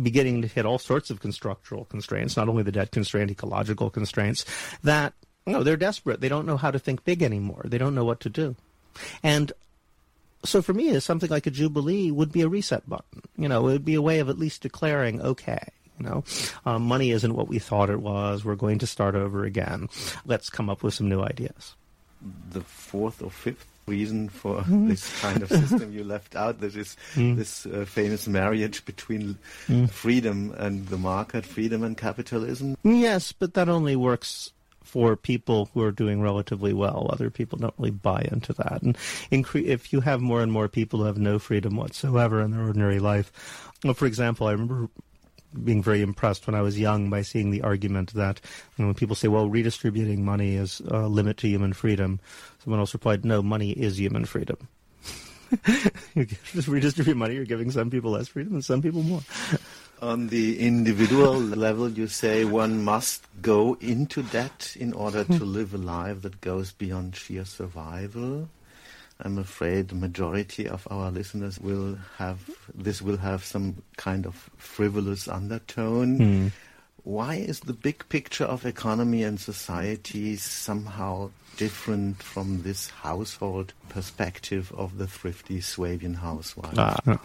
beginning 0.03 0.43
to 0.43 0.49
hit 0.49 0.67
all 0.67 0.79
sorts 0.79 1.09
of 1.09 1.23
structural 1.31 1.87
constraints, 1.87 2.37
not 2.37 2.51
only 2.51 2.65
the 2.65 2.73
debt 2.73 2.91
constraint, 2.91 3.31
ecological 3.31 3.89
constraints, 3.89 4.45
that 4.83 5.15
know, 5.53 5.63
they're 5.63 5.77
desperate. 5.77 6.21
They 6.21 6.29
don't 6.29 6.47
know 6.47 6.57
how 6.57 6.71
to 6.71 6.79
think 6.79 7.05
big 7.05 7.23
anymore. 7.23 7.63
They 7.65 7.79
don't 7.79 7.95
know 7.95 8.05
what 8.05 8.21
to 8.21 8.29
do. 8.29 8.57
And 9.23 9.53
so 10.45 10.63
for 10.63 10.73
me, 10.73 10.99
something 11.01 11.31
like 11.31 11.47
a 11.47 11.51
jubilee 11.51 12.11
would 12.11 12.33
be 12.33 12.43
a 12.43 12.49
reset 12.49 12.89
button. 12.89 13.23
You 13.37 13.49
know, 13.49 13.69
it 13.69 13.73
would 13.73 13.85
be 13.85 13.95
a 13.95 14.03
way 14.03 14.21
of 14.21 14.29
at 14.29 14.39
least 14.39 14.63
declaring, 14.63 15.21
okay, 15.21 15.61
you 15.99 16.07
know, 16.07 16.25
um, 16.65 16.83
money 16.83 17.11
isn't 17.11 17.35
what 17.35 17.49
we 17.49 17.59
thought 17.59 17.91
it 17.91 18.01
was. 18.01 18.45
We're 18.45 18.55
going 18.55 18.79
to 18.79 18.87
start 18.87 19.15
over 19.15 19.45
again. 19.45 19.89
Let's 20.25 20.49
come 20.49 20.71
up 20.71 20.83
with 20.83 20.95
some 20.95 21.09
new 21.09 21.23
ideas. 21.23 21.75
The 22.51 22.61
fourth 22.61 23.23
or 23.23 23.31
fifth 23.31 23.67
reason 23.89 24.29
for 24.29 24.61
mm. 24.63 24.89
this 24.89 25.21
kind 25.21 25.43
of 25.43 25.49
system 25.49 25.93
you 25.93 26.05
left 26.05 26.37
out. 26.37 26.61
There 26.61 26.69
is 26.69 26.97
mm. 27.15 27.37
this 27.37 27.67
uh, 27.67 27.85
famous 27.87 28.29
marriage 28.29 28.85
between 28.85 29.39
mm. 29.67 29.91
freedom 29.91 30.55
and 30.59 30.87
the 30.89 30.99
market, 30.99 31.45
freedom 31.45 31.83
and 31.83 31.97
capitalism. 31.97 32.77
Yes, 32.85 33.33
but 33.33 33.55
that 33.55 33.69
only 33.69 33.97
works 33.97 34.53
for 34.89 35.17
people 35.17 35.69
who 35.75 35.83
are 35.83 35.93
doing 35.93 36.23
relatively 36.23 36.73
well. 36.73 37.11
Other 37.13 37.29
people 37.29 37.59
don't 37.59 37.75
really 37.77 37.91
buy 37.91 38.27
into 38.33 38.55
that. 38.55 38.81
And 38.81 38.97
incre- 39.31 39.67
if 39.67 39.93
you 39.93 40.01
have 40.01 40.23
more 40.23 40.41
and 40.41 40.51
more 40.51 40.67
people 40.67 41.01
who 41.01 41.05
have 41.05 41.19
no 41.19 41.39
freedom 41.39 41.77
whatsoever 41.77 42.41
in 42.41 42.53
their 42.53 42.63
ordinary 42.63 42.99
life, 42.99 43.31
well, 43.85 43.93
for 43.93 44.07
example, 44.07 44.47
I 44.47 44.53
remember 44.53 44.89
being 45.63 45.83
very 45.83 46.01
impressed 46.01 46.47
when 46.47 46.55
I 46.55 46.63
was 46.63 46.79
young 46.79 47.11
by 47.11 47.21
seeing 47.23 47.51
the 47.51 47.63
argument 47.63 48.15
that 48.15 48.41
you 48.77 48.83
know, 48.83 48.89
when 48.89 48.95
people 48.95 49.17
say, 49.17 49.29
well, 49.29 49.51
redistributing 49.51 50.25
money 50.25 50.55
is 50.55 50.81
a 50.89 51.07
limit 51.07 51.37
to 51.39 51.49
human 51.49 51.75
freedom, 51.75 52.19
someone 52.65 52.81
else 52.81 52.95
replied, 52.95 53.25
no, 53.25 53.43
money 53.43 53.73
is 53.73 54.01
human 54.01 54.25
freedom. 54.25 54.57
you 56.15 56.27
just 56.53 56.69
redistribute 56.69 57.17
money, 57.17 57.35
you're 57.35 57.45
giving 57.45 57.71
some 57.71 57.91
people 57.91 58.13
less 58.13 58.29
freedom 58.29 58.55
and 58.55 58.65
some 58.65 58.83
people 58.83 59.03
more. 59.03 59.21
On 60.03 60.29
the 60.29 60.61
individual 60.61 61.35
level, 61.41 61.89
you 61.89 62.07
say 62.07 62.45
one 62.45 62.85
must 62.85 63.27
go 63.43 63.77
into 63.81 64.23
debt 64.23 64.77
in 64.79 64.93
order 64.93 65.25
to 65.25 65.45
live 65.45 65.75
a 65.75 65.79
life 65.79 66.23
that 66.23 66.41
goes 66.41 66.73
beyond 66.73 67.17
sheer 67.17 67.45
survival. 67.45 68.49
I'm 69.21 69.39
afraid 69.39 69.89
the 69.89 69.97
majority 69.97 70.69
of 70.69 70.87
our 70.91 71.11
listeners 71.11 71.59
will 71.59 71.99
have 72.19 72.49
this 72.73 73.03
will 73.03 73.17
have 73.17 73.45
some 73.45 73.83
kind 73.97 74.25
of 74.25 74.49
frivolous 74.57 75.27
undertone. 75.27 76.19
Mm. 76.19 76.53
Why 77.09 77.37
is 77.37 77.61
the 77.61 77.73
big 77.73 78.07
picture 78.11 78.45
of 78.45 78.67
economy 78.67 79.23
and 79.23 79.41
society 79.41 80.37
somehow 80.37 81.31
different 81.57 82.23
from 82.23 82.65
this 82.65 82.91
household 82.91 83.73
perspective 83.89 84.71
of 84.77 84.99
the 84.99 85.07
thrifty 85.07 85.63
Swabian 85.63 86.13
housewife? 86.13 86.79
Uh, 86.79 87.17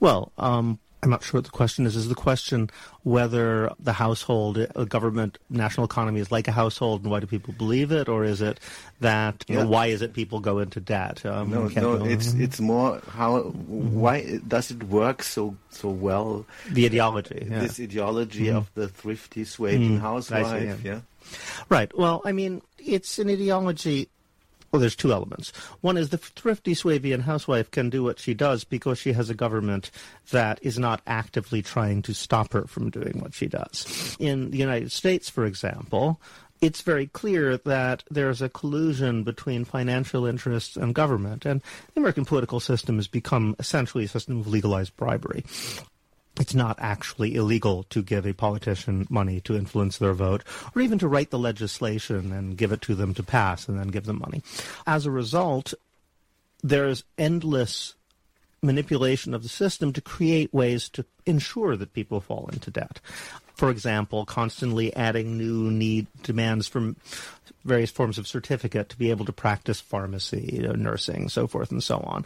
well, 0.00 0.32
um, 0.36 0.80
I'm 1.02 1.10
not 1.10 1.22
sure 1.22 1.38
what 1.38 1.44
the 1.44 1.50
question 1.50 1.86
is. 1.86 1.96
Is 1.96 2.08
the 2.08 2.14
question 2.14 2.70
whether 3.04 3.72
the 3.78 3.92
household, 3.92 4.58
a 4.58 4.84
government, 4.84 5.38
national 5.48 5.86
economy 5.86 6.20
is 6.20 6.30
like 6.30 6.46
a 6.46 6.52
household, 6.52 7.02
and 7.02 7.10
why 7.10 7.20
do 7.20 7.26
people 7.26 7.54
believe 7.56 7.90
it, 7.90 8.08
or 8.08 8.24
is 8.24 8.42
it 8.42 8.60
that 9.00 9.44
yeah. 9.48 9.62
know, 9.62 9.68
why 9.68 9.86
is 9.86 10.02
it 10.02 10.12
people 10.12 10.40
go 10.40 10.58
into 10.58 10.80
debt? 10.80 11.24
Um, 11.24 11.50
no, 11.50 11.68
no, 11.68 12.04
it's 12.04 12.34
it's 12.34 12.60
more 12.60 13.00
how 13.08 13.40
why 13.40 14.40
does 14.46 14.70
it 14.70 14.82
work 14.84 15.22
so 15.22 15.56
so 15.70 15.88
well? 15.88 16.44
The 16.70 16.86
ideology, 16.86 17.46
yeah. 17.50 17.60
this 17.60 17.80
ideology 17.80 18.46
mm-hmm. 18.46 18.58
of 18.58 18.70
the 18.74 18.88
thrifty 18.88 19.44
Swabian 19.44 19.98
mm, 19.98 20.00
housewife, 20.00 20.60
see, 20.60 20.66
yeah. 20.66 20.76
yeah. 20.84 21.00
Right. 21.68 21.96
Well, 21.96 22.22
I 22.24 22.32
mean, 22.32 22.62
it's 22.78 23.18
an 23.18 23.30
ideology 23.30 24.08
well, 24.72 24.80
there's 24.80 24.96
two 24.96 25.12
elements. 25.12 25.52
One 25.80 25.96
is 25.96 26.10
the 26.10 26.18
thrifty 26.18 26.74
Swabian 26.74 27.22
housewife 27.22 27.70
can 27.70 27.90
do 27.90 28.02
what 28.02 28.20
she 28.20 28.34
does 28.34 28.64
because 28.64 28.98
she 28.98 29.12
has 29.12 29.28
a 29.28 29.34
government 29.34 29.90
that 30.30 30.60
is 30.62 30.78
not 30.78 31.02
actively 31.06 31.60
trying 31.62 32.02
to 32.02 32.14
stop 32.14 32.52
her 32.52 32.66
from 32.66 32.90
doing 32.90 33.20
what 33.20 33.34
she 33.34 33.48
does. 33.48 34.16
In 34.20 34.50
the 34.50 34.58
United 34.58 34.92
States, 34.92 35.28
for 35.28 35.44
example, 35.44 36.20
it's 36.60 36.82
very 36.82 37.06
clear 37.06 37.56
that 37.56 38.04
there's 38.10 38.42
a 38.42 38.48
collusion 38.48 39.24
between 39.24 39.64
financial 39.64 40.26
interests 40.26 40.76
and 40.76 40.94
government, 40.94 41.46
and 41.46 41.62
the 41.94 42.00
American 42.00 42.24
political 42.24 42.60
system 42.60 42.96
has 42.96 43.08
become 43.08 43.56
essentially 43.58 44.04
a 44.04 44.08
system 44.08 44.40
of 44.40 44.46
legalized 44.46 44.96
bribery 44.96 45.44
it's 46.38 46.54
not 46.54 46.78
actually 46.80 47.34
illegal 47.34 47.84
to 47.84 48.02
give 48.02 48.26
a 48.26 48.32
politician 48.32 49.06
money 49.10 49.40
to 49.40 49.56
influence 49.56 49.98
their 49.98 50.14
vote 50.14 50.44
or 50.74 50.82
even 50.82 50.98
to 50.98 51.08
write 51.08 51.30
the 51.30 51.38
legislation 51.38 52.32
and 52.32 52.56
give 52.56 52.72
it 52.72 52.80
to 52.82 52.94
them 52.94 53.14
to 53.14 53.22
pass 53.22 53.68
and 53.68 53.78
then 53.78 53.88
give 53.88 54.04
them 54.04 54.18
money. 54.18 54.42
As 54.86 55.06
a 55.06 55.10
result, 55.10 55.74
there's 56.62 57.04
endless 57.18 57.94
manipulation 58.62 59.34
of 59.34 59.42
the 59.42 59.48
system 59.48 59.92
to 59.92 60.00
create 60.00 60.52
ways 60.52 60.88
to 60.90 61.04
ensure 61.26 61.76
that 61.76 61.94
people 61.94 62.20
fall 62.20 62.48
into 62.52 62.70
debt. 62.70 63.00
For 63.60 63.68
example, 63.68 64.24
constantly 64.24 64.96
adding 64.96 65.36
new 65.36 65.70
need 65.70 66.06
demands 66.22 66.66
from 66.66 66.96
various 67.62 67.90
forms 67.90 68.16
of 68.16 68.26
certificate 68.26 68.88
to 68.88 68.96
be 68.96 69.10
able 69.10 69.26
to 69.26 69.34
practice 69.34 69.82
pharmacy, 69.82 70.48
you 70.50 70.62
know, 70.62 70.72
nursing, 70.72 71.28
so 71.28 71.46
forth 71.46 71.70
and 71.70 71.82
so 71.82 71.98
on. 71.98 72.24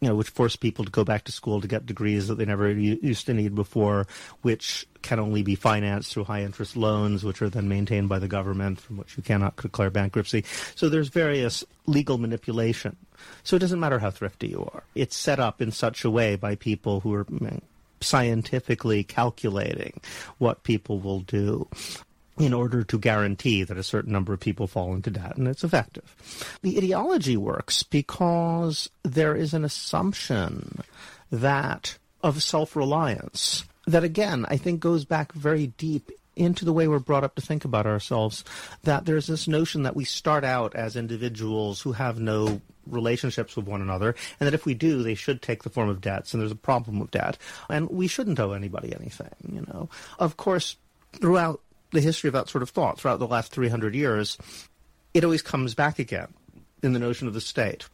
You 0.00 0.10
know, 0.10 0.14
which 0.14 0.28
force 0.28 0.54
people 0.54 0.84
to 0.84 0.90
go 0.92 1.02
back 1.02 1.24
to 1.24 1.32
school 1.32 1.60
to 1.60 1.66
get 1.66 1.86
degrees 1.86 2.28
that 2.28 2.36
they 2.36 2.44
never 2.44 2.70
used 2.70 3.26
to 3.26 3.34
need 3.34 3.56
before, 3.56 4.06
which 4.42 4.86
can 5.02 5.18
only 5.18 5.42
be 5.42 5.56
financed 5.56 6.12
through 6.12 6.22
high 6.22 6.44
interest 6.44 6.76
loans, 6.76 7.24
which 7.24 7.42
are 7.42 7.50
then 7.50 7.68
maintained 7.68 8.08
by 8.08 8.20
the 8.20 8.28
government, 8.28 8.80
from 8.80 8.98
which 8.98 9.16
you 9.16 9.24
cannot 9.24 9.56
declare 9.56 9.90
bankruptcy. 9.90 10.44
So 10.76 10.88
there's 10.88 11.08
various 11.08 11.64
legal 11.86 12.16
manipulation. 12.16 12.96
So 13.42 13.56
it 13.56 13.58
doesn't 13.58 13.80
matter 13.80 13.98
how 13.98 14.12
thrifty 14.12 14.46
you 14.46 14.70
are. 14.72 14.84
It's 14.94 15.16
set 15.16 15.40
up 15.40 15.60
in 15.60 15.72
such 15.72 16.04
a 16.04 16.10
way 16.10 16.36
by 16.36 16.54
people 16.54 17.00
who 17.00 17.12
are 17.12 17.26
scientifically 18.00 19.04
calculating 19.04 20.00
what 20.38 20.62
people 20.62 20.98
will 20.98 21.20
do 21.20 21.68
in 22.38 22.52
order 22.52 22.82
to 22.84 22.98
guarantee 22.98 23.62
that 23.62 23.78
a 23.78 23.82
certain 23.82 24.12
number 24.12 24.32
of 24.32 24.40
people 24.40 24.66
fall 24.66 24.94
into 24.94 25.10
debt, 25.10 25.36
and 25.36 25.48
it's 25.48 25.64
effective. 25.64 26.14
The 26.62 26.76
ideology 26.76 27.36
works 27.36 27.82
because 27.82 28.90
there 29.02 29.34
is 29.34 29.54
an 29.54 29.64
assumption 29.64 30.82
that 31.30 31.98
of 32.22 32.42
self-reliance 32.42 33.64
that 33.86 34.04
again 34.04 34.46
I 34.48 34.56
think 34.56 34.80
goes 34.80 35.04
back 35.04 35.32
very 35.32 35.68
deep 35.68 36.10
into 36.34 36.64
the 36.64 36.72
way 36.72 36.86
we're 36.86 36.98
brought 36.98 37.24
up 37.24 37.34
to 37.36 37.42
think 37.42 37.64
about 37.64 37.86
ourselves 37.86 38.44
that 38.82 39.06
there's 39.06 39.26
this 39.26 39.48
notion 39.48 39.84
that 39.84 39.96
we 39.96 40.04
start 40.04 40.44
out 40.44 40.74
as 40.74 40.96
individuals 40.96 41.80
who 41.80 41.92
have 41.92 42.20
no 42.20 42.60
relationships 42.86 43.56
with 43.56 43.66
one 43.66 43.82
another 43.82 44.14
and 44.40 44.46
that 44.46 44.54
if 44.54 44.64
we 44.64 44.74
do 44.74 45.02
they 45.02 45.14
should 45.14 45.42
take 45.42 45.62
the 45.62 45.70
form 45.70 45.88
of 45.88 46.00
debts 46.00 46.32
and 46.32 46.40
there's 46.40 46.52
a 46.52 46.56
problem 46.56 46.98
with 46.98 47.10
debt 47.10 47.36
and 47.68 47.88
we 47.90 48.06
shouldn't 48.06 48.40
owe 48.40 48.52
anybody 48.52 48.94
anything 48.98 49.30
you 49.52 49.64
know 49.68 49.88
of 50.18 50.36
course 50.36 50.76
throughout 51.20 51.60
the 51.92 52.00
history 52.00 52.28
of 52.28 52.34
that 52.34 52.48
sort 52.48 52.62
of 52.62 52.70
thought 52.70 53.00
throughout 53.00 53.18
the 53.18 53.26
last 53.26 53.52
300 53.52 53.94
years, 53.94 54.38
it 55.14 55.24
always 55.24 55.42
comes 55.42 55.74
back 55.74 55.98
again 55.98 56.28
in 56.82 56.92
the 56.92 56.98
notion 56.98 57.26
of 57.28 57.34
the 57.34 57.40
state. 57.40 57.88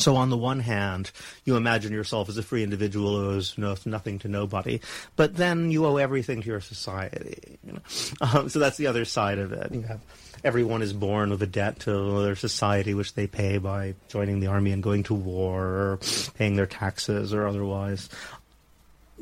So 0.00 0.16
on 0.16 0.30
the 0.30 0.36
one 0.36 0.60
hand, 0.60 1.10
you 1.44 1.56
imagine 1.56 1.92
yourself 1.92 2.28
as 2.28 2.38
a 2.38 2.42
free 2.42 2.62
individual 2.62 3.18
who 3.18 3.30
owes 3.30 3.58
no, 3.58 3.76
nothing 3.84 4.18
to 4.20 4.28
nobody, 4.28 4.80
but 5.16 5.36
then 5.36 5.70
you 5.70 5.86
owe 5.86 5.96
everything 5.96 6.42
to 6.42 6.48
your 6.48 6.60
society. 6.60 7.58
Um, 8.20 8.48
so 8.48 8.58
that's 8.58 8.76
the 8.76 8.86
other 8.86 9.04
side 9.04 9.38
of 9.38 9.52
it. 9.52 9.72
You 9.72 9.82
have 9.82 10.00
everyone 10.44 10.82
is 10.82 10.92
born 10.92 11.30
with 11.30 11.42
a 11.42 11.46
debt 11.46 11.80
to 11.80 12.22
their 12.22 12.36
society, 12.36 12.94
which 12.94 13.14
they 13.14 13.26
pay 13.26 13.58
by 13.58 13.94
joining 14.08 14.40
the 14.40 14.48
army 14.48 14.72
and 14.72 14.82
going 14.82 15.02
to 15.04 15.14
war, 15.14 15.62
or 15.64 15.98
paying 16.34 16.56
their 16.56 16.66
taxes, 16.66 17.32
or 17.32 17.46
otherwise 17.46 18.08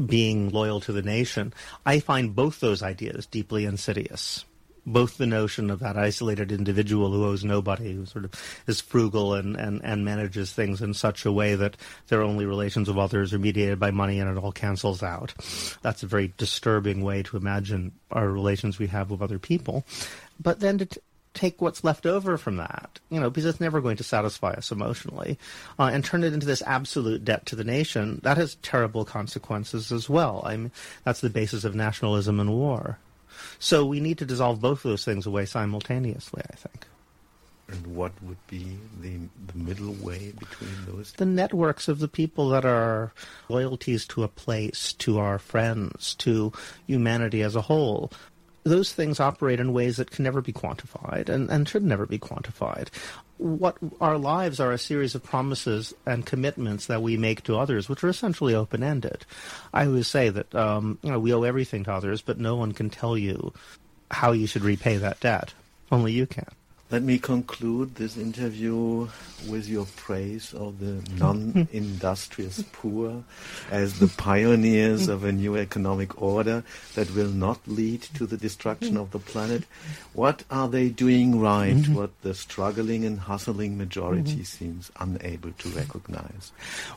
being 0.05 0.51
loyal 0.51 0.81
to 0.81 0.93
the 0.93 1.03
nation, 1.03 1.53
I 1.85 2.01
find 2.01 2.35
both 2.35 2.61
those 2.61 2.83
ideas 2.83 3.27
deeply 3.27 3.64
insidious. 3.64 4.45
Both 4.92 5.18
the 5.18 5.27
notion 5.27 5.70
of 5.70 5.81
that 5.81 5.96
isolated 5.96 6.51
individual 6.51 7.11
who 7.11 7.24
owes 7.24 7.44
nobody, 7.44 7.92
who 7.92 8.07
sort 8.07 8.24
of 8.24 8.33
is 8.66 8.81
frugal 8.81 9.35
and, 9.35 9.57
and, 9.57 9.81
and 9.85 10.05
manages 10.05 10.53
things 10.53 10.81
in 10.81 10.94
such 10.94 11.24
a 11.24 11.33
way 11.33 11.55
that 11.55 11.77
their 12.09 12.22
only 12.22 12.46
relations 12.46 12.88
with 12.88 12.98
others 12.98 13.33
are 13.33 13.38
mediated 13.38 13.79
by 13.79 13.90
money 13.90 14.18
and 14.18 14.31
it 14.31 14.42
all 14.42 14.53
cancels 14.53 15.03
out. 15.03 15.35
That's 15.83 16.03
a 16.03 16.07
very 16.07 16.33
disturbing 16.37 17.03
way 17.03 17.22
to 17.24 17.37
imagine 17.37 17.92
our 18.11 18.29
relations 18.29 18.79
we 18.79 18.87
have 18.88 19.11
with 19.11 19.22
other 19.22 19.38
people. 19.38 19.85
But 20.40 20.61
then 20.61 20.79
to, 20.79 20.88
take 21.38 21.61
what's 21.61 21.85
left 21.85 22.05
over 22.05 22.37
from 22.37 22.57
that, 22.57 22.98
you 23.11 23.20
know, 23.20 23.31
because 23.31 23.44
it's 23.44 23.61
never 23.61 23.81
going 23.81 23.96
to 23.96 24.05
satisfy 24.05 24.51
us 24.53 24.72
emotionally, 24.72 25.38
uh, 25.79 25.85
and 25.85 26.05
turn 26.05 26.24
it 26.24 26.33
into 26.33 26.46
this 26.46 26.62
absolute 26.66 27.24
debt 27.24 27.46
to 27.46 27.57
the 27.57 27.64
nation, 27.64 28.20
that 28.24 28.37
has 28.37 28.57
terrible 28.57 29.05
consequences 29.05 29.92
as 29.92 30.09
well. 30.09 30.42
I 30.44 30.57
mean, 30.57 30.72
that's 31.05 31.20
the 31.20 31.31
basis 31.31 31.64
of 31.64 31.74
nationalism 31.74 32.40
and 32.40 32.51
war. 32.51 32.98
So 33.59 33.85
we 33.85 34.01
need 34.01 34.18
to 34.18 34.24
dissolve 34.24 34.61
both 34.61 34.85
of 34.85 34.90
those 34.90 35.05
things 35.05 35.27
away 35.27 35.46
simultaneously, 35.46 36.42
I 36.51 36.57
think. 36.57 36.87
And 37.68 37.87
what 37.88 38.12
would 38.22 38.38
be 38.46 38.79
the, 39.01 39.18
the 39.46 39.59
middle 39.59 39.92
way 39.92 40.33
between 40.38 40.70
those? 40.87 41.12
The 41.12 41.27
networks 41.27 41.87
of 41.87 41.98
the 41.98 42.09
people 42.09 42.48
that 42.48 42.64
are 42.64 43.12
loyalties 43.51 44.07
to 44.07 44.22
a 44.22 44.29
place, 44.29 44.94
to 44.94 45.18
our 45.18 45.38
friends, 45.38 46.14
to 46.16 46.53
humanity 46.87 47.42
as 47.42 47.55
a 47.55 47.62
whole. 47.62 48.11
Those 48.68 48.92
things 48.92 49.18
operate 49.20 49.61
in 49.61 49.72
ways 49.72 49.96
that 49.96 50.11
can 50.11 50.24
never 50.24 50.42
be 50.42 50.52
quantified 50.52 51.28
and, 51.28 51.48
and 51.50 51.68
should 51.68 51.83
never 51.83 52.07
be 52.07 52.18
quantified. 52.18 52.88
What 53.38 53.76
our 54.00 54.18
lives 54.18 54.61
are 54.61 54.72
a 54.72 54.78
series 54.78 55.14
of 55.14 55.22
promises 55.22 55.94
and 56.04 56.26
commitments 56.26 56.87
that 56.87 57.02
we 57.02 57.16
make 57.16 57.44
to 57.44 57.57
others, 57.57 57.88
which 57.88 58.04
are 58.04 58.09
essentially 58.09 58.54
open 58.54 58.83
ended. 58.83 59.24
I 59.72 59.87
always 59.87 60.09
say 60.09 60.28
that 60.28 60.54
um, 60.54 60.98
you 61.02 61.11
know, 61.11 61.18
we 61.18 61.33
owe 61.33 61.44
everything 61.44 61.85
to 61.85 61.92
others, 61.92 62.20
but 62.20 62.38
no 62.38 62.57
one 62.57 62.72
can 62.72 62.90
tell 62.90 63.16
you 63.16 63.52
how 64.11 64.33
you 64.33 64.46
should 64.46 64.64
repay 64.64 64.96
that 64.96 65.20
debt. 65.20 65.54
Only 65.90 66.12
you 66.12 66.26
can. 66.26 66.48
Let 66.90 67.03
me 67.03 67.18
conclude 67.18 67.96
this 67.96 68.16
interview 68.16 69.09
with 69.46 69.68
your 69.68 69.87
praise 69.96 70.55
of 70.55 70.79
the 70.79 71.03
non-industrious 71.18 72.64
poor 72.72 73.24
as 73.70 73.98
the 73.98 74.09
pioneers 74.09 75.07
of 75.09 75.22
a 75.22 75.31
new 75.31 75.57
economic 75.57 76.20
order 76.22 76.64
that 76.94 77.14
will 77.14 77.29
not 77.29 77.61
lead 77.66 78.01
to 78.14 78.24
the 78.24 78.38
destruction 78.38 78.96
of 78.96 79.11
the 79.11 79.18
planet. 79.18 79.64
What 80.14 80.44
are 80.51 80.66
they 80.66 80.88
doing 80.88 81.38
right? 81.38 81.77
Mm-hmm. 81.77 81.94
What 81.94 82.11
the 82.22 82.33
struggling 82.33 83.05
and 83.05 83.20
hustling 83.20 83.77
majority 83.77 84.33
mm-hmm. 84.33 84.42
seems 84.42 84.90
unable 84.98 85.53
to 85.53 85.68
recognize? 85.68 86.53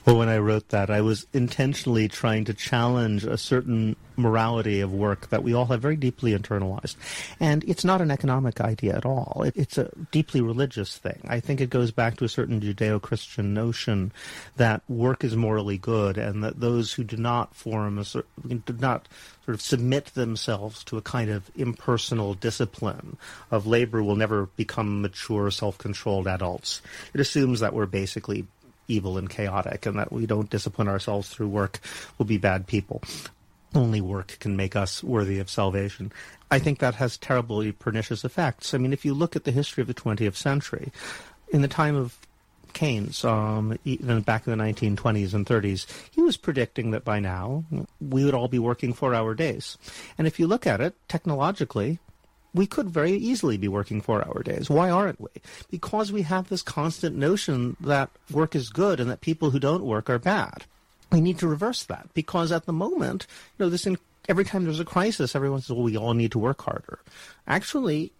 Well, 0.05 0.17
when 0.17 0.29
I 0.29 0.37
wrote 0.37 0.69
that, 0.69 0.89
I 0.89 1.01
was 1.01 1.27
intentionally 1.33 2.07
trying 2.07 2.45
to 2.45 2.53
challenge 2.53 3.25
a 3.25 3.37
certain 3.37 3.97
morality 4.15 4.81
of 4.81 4.93
work 4.93 5.29
that 5.29 5.43
we 5.43 5.53
all 5.53 5.65
have 5.65 5.81
very 5.81 5.95
deeply 5.95 6.37
internalized. 6.37 6.95
And 7.39 7.63
it's 7.65 7.85
not 7.85 8.01
an 8.01 8.11
economic 8.11 8.61
idea 8.61 8.95
at 8.95 9.05
all. 9.05 9.43
It, 9.45 9.55
it's 9.55 9.77
a 9.77 9.89
deeply 10.11 10.41
religious 10.41 10.97
thing. 10.97 11.21
I 11.27 11.39
think 11.39 11.61
it 11.61 11.69
goes 11.69 11.91
back 11.91 12.17
to 12.17 12.25
a 12.25 12.29
certain 12.29 12.61
Judeo-Christian 12.61 13.53
notion 13.53 14.11
that 14.57 14.81
work 14.87 15.23
is 15.23 15.35
morally 15.35 15.77
good 15.77 16.17
and 16.17 16.43
that 16.43 16.59
those 16.59 16.93
who 16.93 17.03
do 17.03 17.17
not 17.17 17.55
form 17.55 17.97
a 17.97 18.03
do 18.03 18.73
not 18.79 19.07
sort 19.45 19.55
of 19.55 19.61
submit 19.61 20.05
themselves 20.07 20.83
to 20.85 20.97
a 20.97 21.01
kind 21.01 21.29
of 21.29 21.49
impersonal 21.55 22.33
discipline 22.33 23.17
of 23.49 23.67
labor 23.67 24.03
will 24.03 24.15
never 24.15 24.47
become 24.55 25.01
mature, 25.01 25.49
self-controlled 25.49 26.27
adults. 26.27 26.81
It 27.13 27.19
assumes 27.19 27.59
that 27.59 27.73
we're 27.73 27.85
basically 27.85 28.45
evil 28.87 29.17
and 29.17 29.29
chaotic 29.29 29.85
and 29.85 29.97
that 29.97 30.11
we 30.11 30.25
don't 30.25 30.49
discipline 30.49 30.87
ourselves 30.87 31.29
through 31.29 31.47
work 31.47 31.79
will 32.17 32.25
be 32.25 32.37
bad 32.37 32.67
people 32.67 33.01
only 33.73 34.01
work 34.01 34.37
can 34.39 34.55
make 34.55 34.75
us 34.75 35.03
worthy 35.03 35.39
of 35.39 35.49
salvation. 35.49 36.11
I 36.49 36.59
think 36.59 36.79
that 36.79 36.95
has 36.95 37.17
terribly 37.17 37.71
pernicious 37.71 38.25
effects. 38.25 38.73
I 38.73 38.77
mean, 38.77 38.93
if 38.93 39.05
you 39.05 39.13
look 39.13 39.35
at 39.35 39.45
the 39.45 39.51
history 39.51 39.81
of 39.81 39.87
the 39.87 39.93
20th 39.93 40.35
century, 40.35 40.91
in 41.49 41.61
the 41.61 41.67
time 41.67 41.95
of 41.95 42.17
Keynes, 42.73 43.23
um, 43.23 43.77
even 43.83 44.21
back 44.21 44.47
in 44.47 44.57
the 44.57 44.63
1920s 44.63 45.33
and 45.33 45.45
30s, 45.45 45.85
he 46.11 46.21
was 46.21 46.37
predicting 46.37 46.91
that 46.91 47.03
by 47.03 47.19
now 47.19 47.63
we 47.99 48.23
would 48.23 48.33
all 48.33 48.47
be 48.47 48.59
working 48.59 48.93
four-hour 48.93 49.35
days. 49.35 49.77
And 50.17 50.27
if 50.27 50.39
you 50.39 50.47
look 50.47 50.65
at 50.65 50.81
it 50.81 50.95
technologically, 51.07 51.99
we 52.53 52.67
could 52.67 52.89
very 52.89 53.13
easily 53.13 53.57
be 53.57 53.67
working 53.67 54.01
four-hour 54.01 54.43
days. 54.43 54.69
Why 54.69 54.89
aren't 54.89 55.21
we? 55.21 55.29
Because 55.69 56.11
we 56.11 56.23
have 56.23 56.49
this 56.49 56.61
constant 56.61 57.15
notion 57.15 57.77
that 57.79 58.09
work 58.29 58.55
is 58.55 58.69
good 58.69 58.99
and 58.99 59.09
that 59.09 59.21
people 59.21 59.51
who 59.51 59.59
don't 59.59 59.85
work 59.85 60.09
are 60.09 60.19
bad 60.19 60.65
we 61.11 61.21
need 61.21 61.39
to 61.39 61.47
reverse 61.47 61.83
that 61.85 62.07
because 62.13 62.51
at 62.51 62.65
the 62.65 62.73
moment, 62.73 63.27
you 63.57 63.65
know, 63.65 63.69
this 63.69 63.85
in, 63.85 63.97
every 64.29 64.45
time 64.45 64.63
there's 64.63 64.79
a 64.79 64.85
crisis, 64.85 65.35
everyone 65.35 65.61
says, 65.61 65.71
well, 65.71 65.83
we 65.83 65.97
all 65.97 66.13
need 66.13 66.31
to 66.31 66.39
work 66.39 66.61
harder. 66.61 66.99
Actually, 67.47 68.11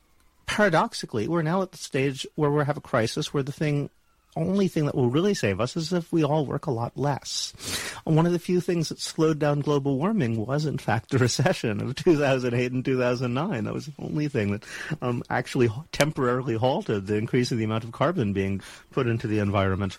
paradoxically, 0.46 1.28
we're 1.28 1.42
now 1.42 1.62
at 1.62 1.72
the 1.72 1.78
stage 1.78 2.28
where 2.36 2.52
we 2.52 2.64
have 2.64 2.78
a 2.78 2.82
crisis 2.82 3.34
where 3.34 3.44
the 3.44 3.52
thing 3.52 3.90
only 4.36 4.68
thing 4.68 4.86
that 4.86 4.96
will 4.96 5.10
really 5.10 5.34
save 5.34 5.60
us 5.60 5.76
is 5.76 5.92
if 5.92 6.12
we 6.12 6.24
all 6.24 6.46
work 6.46 6.66
a 6.66 6.72
lot 6.72 6.98
less. 6.98 7.54
One 8.06 8.26
of 8.26 8.32
the 8.32 8.40
few 8.40 8.62
things 8.62 8.90
that 8.90 9.00
slowed 9.00 9.40
down 9.40 9.60
global 9.60 9.98
warming 9.98 10.46
was, 10.46 10.66
in 10.66 10.78
fact, 10.78 11.10
the 11.10 11.18
recession 11.20 11.82
of 11.82 11.96
2008 11.96 12.72
and 12.72 12.86
2009. 12.86 13.64
That 13.64 13.74
was 13.74 13.88
the 13.88 13.94
only 14.00 14.28
thing 14.28 14.52
that 14.52 14.64
um, 15.02 15.24
actually 15.30 15.70
temporarily 15.92 16.56
halted 16.56 17.08
the 17.08 17.16
increase 17.16 17.52
in 17.52 17.58
the 17.58 17.66
amount 17.66 17.84
of 17.84 17.92
carbon 17.92 18.34
being 18.34 18.62
put 18.92 19.08
into 19.08 19.28
the 19.28 19.40
environment. 19.40 19.98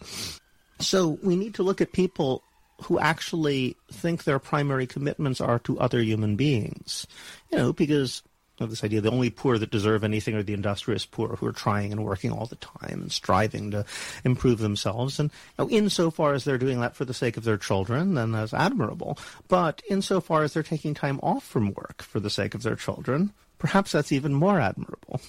So 0.79 1.19
we 1.23 1.37
need 1.37 1.55
to 1.55 1.63
look 1.63 1.81
at 1.81 1.93
people 1.93 2.43
who 2.83 2.99
actually 2.99 3.77
think 3.91 4.25
their 4.25 4.39
primary 4.39 4.87
commitments 4.87 5.41
are 5.41 5.59
to 5.61 5.79
other 5.79 6.01
human 6.01 6.37
beings. 6.37 7.07
You 7.51 7.59
know, 7.59 7.73
because 7.73 8.23
of 8.61 8.71
this 8.71 8.85
idea 8.85 9.01
the 9.01 9.11
only 9.11 9.31
poor 9.31 9.59
that 9.59 9.71
deserve 9.71 10.05
anything 10.05 10.35
are 10.35 10.43
the 10.43 10.55
industrious 10.55 11.05
poor 11.05 11.37
who 11.37 11.47
are 11.47 11.53
trying 11.53 11.93
and 11.93 12.05
working 12.05 12.31
all 12.31 12.47
the 12.47 12.57
time 12.57 13.01
and 13.03 13.13
striving 13.13 13.71
to 13.71 13.85
improve 14.25 14.59
themselves. 14.59 15.19
And 15.19 15.31
you 15.59 15.65
know, 15.65 15.71
insofar 15.71 16.35
as 16.35 16.45
they're 16.45 16.59
doing 16.59 16.81
that 16.81 16.95
for 16.95 17.05
the 17.05 17.15
sake 17.15 17.37
of 17.37 17.45
their 17.45 17.57
children, 17.57 18.15
then 18.15 18.33
that's 18.33 18.55
admirable. 18.55 19.19
But 19.49 19.83
insofar 19.89 20.43
as 20.43 20.55
they're 20.55 20.63
taking 20.63 20.95
time 20.95 21.19
off 21.23 21.45
from 21.45 21.73
work 21.75 22.03
for 22.03 22.21
the 22.21 22.31
sake 22.31 22.55
of 22.55 22.63
their 22.63 22.77
children, 22.77 23.33
perhaps 23.59 23.93
that's 23.93 24.13
even 24.13 24.35
more 24.35 24.61
admirable. 24.61 25.21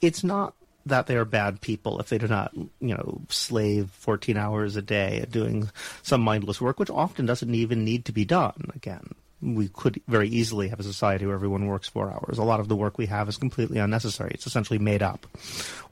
It's 0.00 0.24
not 0.24 0.54
that 0.86 1.06
they 1.06 1.16
are 1.16 1.24
bad 1.24 1.60
people 1.60 2.00
if 2.00 2.08
they 2.08 2.18
do 2.18 2.26
not, 2.26 2.52
you 2.54 2.94
know, 2.94 3.20
slave 3.28 3.90
14 3.90 4.36
hours 4.36 4.76
a 4.76 4.82
day 4.82 5.24
doing 5.30 5.70
some 6.02 6.20
mindless 6.20 6.60
work, 6.60 6.78
which 6.78 6.90
often 6.90 7.26
doesn't 7.26 7.54
even 7.54 7.84
need 7.84 8.04
to 8.06 8.12
be 8.12 8.24
done. 8.24 8.70
Again, 8.74 9.14
we 9.42 9.68
could 9.68 10.00
very 10.08 10.28
easily 10.28 10.68
have 10.68 10.80
a 10.80 10.84
society 10.84 11.26
where 11.26 11.34
everyone 11.34 11.66
works 11.66 11.88
four 11.88 12.10
hours. 12.10 12.38
A 12.38 12.42
lot 12.42 12.60
of 12.60 12.68
the 12.68 12.76
work 12.76 12.98
we 12.98 13.06
have 13.06 13.28
is 13.28 13.36
completely 13.36 13.78
unnecessary. 13.78 14.32
It's 14.34 14.46
essentially 14.46 14.78
made 14.78 15.02
up, 15.02 15.26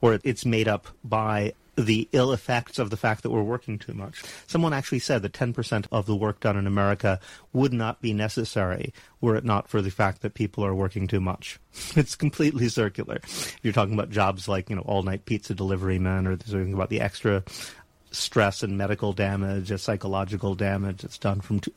or 0.01 0.19
it's 0.23 0.45
made 0.45 0.67
up 0.67 0.87
by 1.03 1.53
the 1.81 2.09
ill 2.11 2.31
effects 2.31 2.79
of 2.79 2.89
the 2.89 2.97
fact 2.97 3.23
that 3.23 3.29
we're 3.29 3.43
working 3.43 3.79
too 3.79 3.93
much. 3.93 4.23
Someone 4.47 4.73
actually 4.73 4.99
said 4.99 5.21
that 5.21 5.33
10% 5.33 5.87
of 5.91 6.05
the 6.05 6.15
work 6.15 6.39
done 6.39 6.57
in 6.57 6.67
America 6.67 7.19
would 7.53 7.73
not 7.73 8.01
be 8.01 8.13
necessary 8.13 8.93
were 9.21 9.35
it 9.35 9.45
not 9.45 9.67
for 9.67 9.81
the 9.81 9.91
fact 9.91 10.21
that 10.21 10.33
people 10.33 10.65
are 10.65 10.75
working 10.75 11.07
too 11.07 11.19
much. 11.21 11.59
It's 11.95 12.15
completely 12.15 12.69
circular. 12.69 13.19
If 13.23 13.59
you're 13.61 13.73
talking 13.73 13.93
about 13.93 14.09
jobs 14.09 14.47
like, 14.47 14.69
you 14.69 14.75
know, 14.75 14.83
all-night 14.83 15.25
pizza 15.25 15.53
delivery 15.53 15.99
men 15.99 16.27
or 16.27 16.37
talking 16.37 16.73
about 16.73 16.89
the 16.89 17.01
extra 17.01 17.43
stress 18.11 18.63
and 18.63 18.77
medical 18.77 19.13
damage, 19.13 19.77
psychological 19.79 20.55
damage 20.55 21.01
that's 21.01 21.17
done 21.17 21.41
from 21.41 21.59
too, 21.59 21.71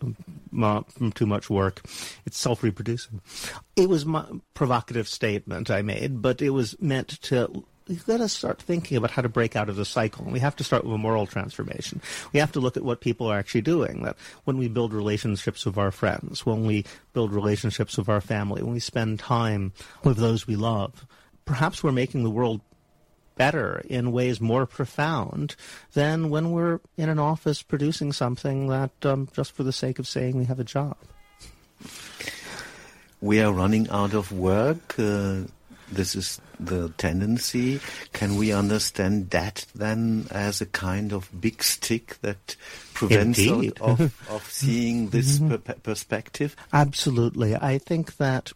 from 0.50 1.12
too 1.12 1.26
much 1.26 1.50
work. 1.50 1.82
It's 2.24 2.38
self-reproducing. 2.38 3.20
It 3.76 3.88
was 3.88 4.06
my 4.06 4.24
provocative 4.54 5.08
statement 5.08 5.70
I 5.70 5.82
made, 5.82 6.22
but 6.22 6.40
it 6.40 6.50
was 6.50 6.80
meant 6.80 7.20
to 7.22 7.64
let 8.06 8.20
us 8.20 8.32
start 8.32 8.60
thinking 8.60 8.96
about 8.96 9.10
how 9.10 9.22
to 9.22 9.28
break 9.28 9.56
out 9.56 9.68
of 9.68 9.76
the 9.76 9.84
cycle. 9.84 10.24
And 10.24 10.32
we 10.32 10.40
have 10.40 10.56
to 10.56 10.64
start 10.64 10.84
with 10.84 10.94
a 10.94 10.98
moral 10.98 11.26
transformation. 11.26 12.00
We 12.32 12.40
have 12.40 12.52
to 12.52 12.60
look 12.60 12.76
at 12.76 12.84
what 12.84 13.00
people 13.00 13.26
are 13.26 13.38
actually 13.38 13.62
doing. 13.62 14.02
That 14.02 14.16
when 14.44 14.58
we 14.58 14.68
build 14.68 14.92
relationships 14.92 15.64
with 15.64 15.78
our 15.78 15.90
friends, 15.90 16.46
when 16.46 16.64
we 16.66 16.84
build 17.12 17.32
relationships 17.32 17.96
with 17.96 18.08
our 18.08 18.20
family, 18.20 18.62
when 18.62 18.72
we 18.72 18.80
spend 18.80 19.18
time 19.18 19.72
with 20.04 20.16
those 20.16 20.46
we 20.46 20.56
love, 20.56 21.06
perhaps 21.44 21.82
we're 21.82 21.92
making 21.92 22.22
the 22.22 22.30
world 22.30 22.60
better 23.36 23.82
in 23.88 24.12
ways 24.12 24.40
more 24.40 24.66
profound 24.66 25.56
than 25.94 26.30
when 26.30 26.52
we're 26.52 26.80
in 26.96 27.08
an 27.08 27.18
office 27.18 27.62
producing 27.62 28.12
something 28.12 28.68
that 28.68 28.92
um, 29.04 29.28
just 29.32 29.52
for 29.52 29.62
the 29.62 29.72
sake 29.72 29.98
of 29.98 30.06
saying 30.06 30.36
we 30.36 30.44
have 30.44 30.60
a 30.60 30.64
job. 30.64 30.96
We 33.20 33.40
are 33.40 33.52
running 33.52 33.88
out 33.88 34.14
of 34.14 34.32
work. 34.32 34.98
Uh, 34.98 35.42
this 35.94 36.14
is 36.14 36.40
the 36.58 36.88
tendency. 36.90 37.80
Can 38.12 38.36
we 38.36 38.52
understand 38.52 39.30
that 39.30 39.66
then 39.74 40.26
as 40.30 40.60
a 40.60 40.66
kind 40.66 41.12
of 41.12 41.28
big 41.40 41.62
stick 41.62 42.16
that 42.22 42.56
prevents 42.94 43.38
us 43.38 43.72
of, 43.80 44.00
of 44.30 44.44
seeing 44.50 45.10
this 45.10 45.38
mm-hmm. 45.38 45.56
per- 45.56 45.74
perspective? 45.74 46.56
Absolutely. 46.72 47.54
I 47.54 47.78
think 47.78 48.16
that, 48.16 48.52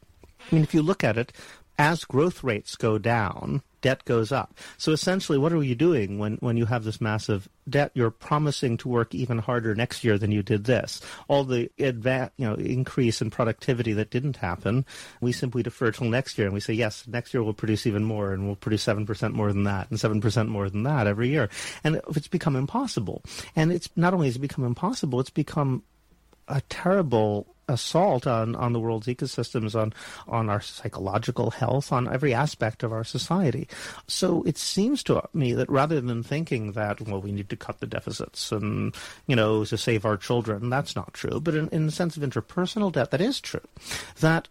I 0.51 0.55
mean, 0.55 0.62
if 0.62 0.75
you 0.75 0.83
look 0.83 1.05
at 1.05 1.16
it, 1.16 1.33
as 1.79 2.05
growth 2.05 2.43
rates 2.43 2.77
go 2.77 2.99
down, 2.99 3.62
debt 3.87 4.05
goes 4.05 4.33
up. 4.33 4.59
So 4.79 4.93
essentially, 4.93 5.39
what 5.39 5.53
are 5.53 5.62
you 5.62 5.75
doing 5.75 6.19
when, 6.19 6.39
when 6.39 6.57
you 6.57 6.67
have 6.67 6.85
this 6.85 7.01
massive 7.01 7.49
debt? 7.69 7.93
You're 7.95 8.11
promising 8.11 8.77
to 8.79 8.89
work 8.89 9.15
even 9.15 9.39
harder 9.39 9.75
next 9.75 10.03
year 10.03 10.19
than 10.19 10.33
you 10.33 10.43
did 10.43 10.65
this. 10.65 11.01
All 11.29 11.45
the 11.45 11.71
adva- 11.79 12.31
you 12.37 12.47
know, 12.47 12.55
increase 12.55 13.23
in 13.23 13.31
productivity 13.31 13.93
that 13.93 14.11
didn't 14.11 14.39
happen, 14.39 14.85
we 15.21 15.33
simply 15.33 15.62
defer 15.62 15.93
till 15.93 16.09
next 16.09 16.39
year 16.39 16.47
and 16.47 16.55
we 16.55 16.61
say, 16.61 16.73
yes, 16.73 17.07
next 17.07 17.33
year 17.33 17.43
we'll 17.43 17.53
produce 17.53 17.87
even 17.87 18.05
more 18.05 18.33
and 18.33 18.47
we'll 18.47 18.57
produce 18.57 18.85
7% 18.85 19.33
more 19.33 19.53
than 19.53 19.65
that 19.65 19.91
and 19.91 19.99
7% 19.99 20.49
more 20.49 20.69
than 20.69 20.83
that 20.85 21.07
every 21.07 21.29
year. 21.29 21.49
And 21.85 22.01
it's 22.09 22.29
become 22.29 22.57
impossible. 22.57 23.23
And 23.55 23.71
it's 23.71 23.89
not 23.95 24.15
only 24.15 24.27
has 24.27 24.37
it 24.37 24.41
become 24.41 24.65
impossible, 24.65 25.21
it's 25.21 25.31
become 25.31 25.83
a 26.49 26.61
terrible 26.62 27.56
assault 27.68 28.26
on, 28.26 28.55
on 28.55 28.72
the 28.72 28.81
world's 28.81 29.07
ecosystems, 29.07 29.74
on, 29.74 29.92
on 30.29 30.48
our 30.48 30.61
psychological 30.61 31.50
health, 31.50 31.92
on 31.92 32.12
every 32.12 32.33
aspect 32.33 32.83
of 32.83 32.92
our 32.92 33.05
society. 33.05 33.68
So 34.07 34.42
it 34.44 34.57
seems 34.57 35.02
to 35.05 35.29
me 35.35 35.52
that 35.55 35.68
rather 35.68 36.00
than 36.00 36.22
thinking 36.22 36.72
that, 36.72 37.00
well, 37.00 37.20
we 37.20 37.33
need 37.33 37.48
to 37.48 37.57
cut 37.57 37.81
the 37.81 37.87
deficits 37.87 38.52
and, 38.52 38.94
you 39.26 39.37
know, 39.37 39.64
to 39.64 39.76
save 39.76 40.05
our 40.05 40.16
children, 40.16 40.70
that's 40.70 40.96
not 40.96 41.12
true. 41.14 41.40
But 41.40 41.55
in, 41.55 41.68
in 41.68 41.87
the 41.87 41.92
sense 41.92 42.16
of 42.16 42.22
interpersonal 42.22 42.92
debt, 42.92 43.11
that 43.11 43.20
is 43.20 43.40
true. 43.40 43.61
That, 44.20 44.48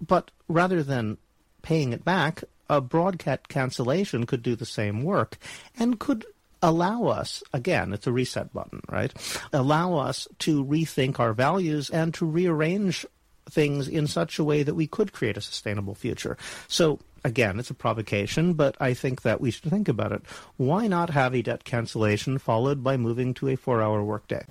but 0.00 0.30
rather 0.48 0.82
than 0.82 1.18
paying 1.62 1.92
it 1.92 2.04
back, 2.04 2.42
a 2.68 2.80
broadcast 2.80 3.48
cancellation 3.48 4.26
could 4.26 4.42
do 4.42 4.56
the 4.56 4.66
same 4.66 5.02
work 5.02 5.38
and 5.78 6.00
could 6.00 6.24
allow 6.62 7.04
us, 7.06 7.42
again, 7.52 7.92
it's 7.92 8.06
a 8.06 8.12
reset 8.12 8.52
button, 8.52 8.80
right? 8.90 9.12
Allow 9.52 9.96
us 9.96 10.28
to 10.40 10.64
rethink 10.64 11.20
our 11.20 11.32
values 11.32 11.90
and 11.90 12.12
to 12.14 12.26
rearrange 12.26 13.06
things 13.48 13.88
in 13.88 14.06
such 14.06 14.38
a 14.38 14.44
way 14.44 14.62
that 14.62 14.74
we 14.74 14.86
could 14.86 15.12
create 15.12 15.36
a 15.36 15.40
sustainable 15.40 15.94
future. 15.94 16.36
So 16.68 16.98
again, 17.24 17.58
it's 17.58 17.70
a 17.70 17.74
provocation, 17.74 18.54
but 18.54 18.76
I 18.80 18.94
think 18.94 19.22
that 19.22 19.40
we 19.40 19.50
should 19.50 19.70
think 19.70 19.88
about 19.88 20.12
it. 20.12 20.22
Why 20.56 20.86
not 20.88 21.10
have 21.10 21.34
a 21.34 21.42
debt 21.42 21.64
cancellation 21.64 22.38
followed 22.38 22.82
by 22.82 22.96
moving 22.96 23.34
to 23.34 23.48
a 23.48 23.56
four-hour 23.56 24.02
workday? 24.02 24.44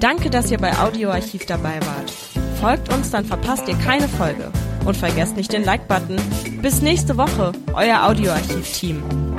Danke, 0.00 0.30
dass 0.30 0.50
ihr 0.50 0.58
bei 0.58 0.76
Audioarchiv 0.78 1.46
dabei 1.46 1.80
wart. 1.80 2.10
Folgt 2.60 2.92
uns, 2.92 3.10
dann 3.10 3.24
verpasst 3.24 3.68
ihr 3.68 3.76
keine 3.76 4.08
Folge. 4.08 4.50
Und 4.84 4.96
vergesst 4.96 5.36
nicht 5.36 5.52
den 5.52 5.64
Like-Button. 5.64 6.18
Bis 6.62 6.82
nächste 6.82 7.16
Woche, 7.16 7.52
euer 7.74 8.04
Audioarchiv-Team. 8.04 9.36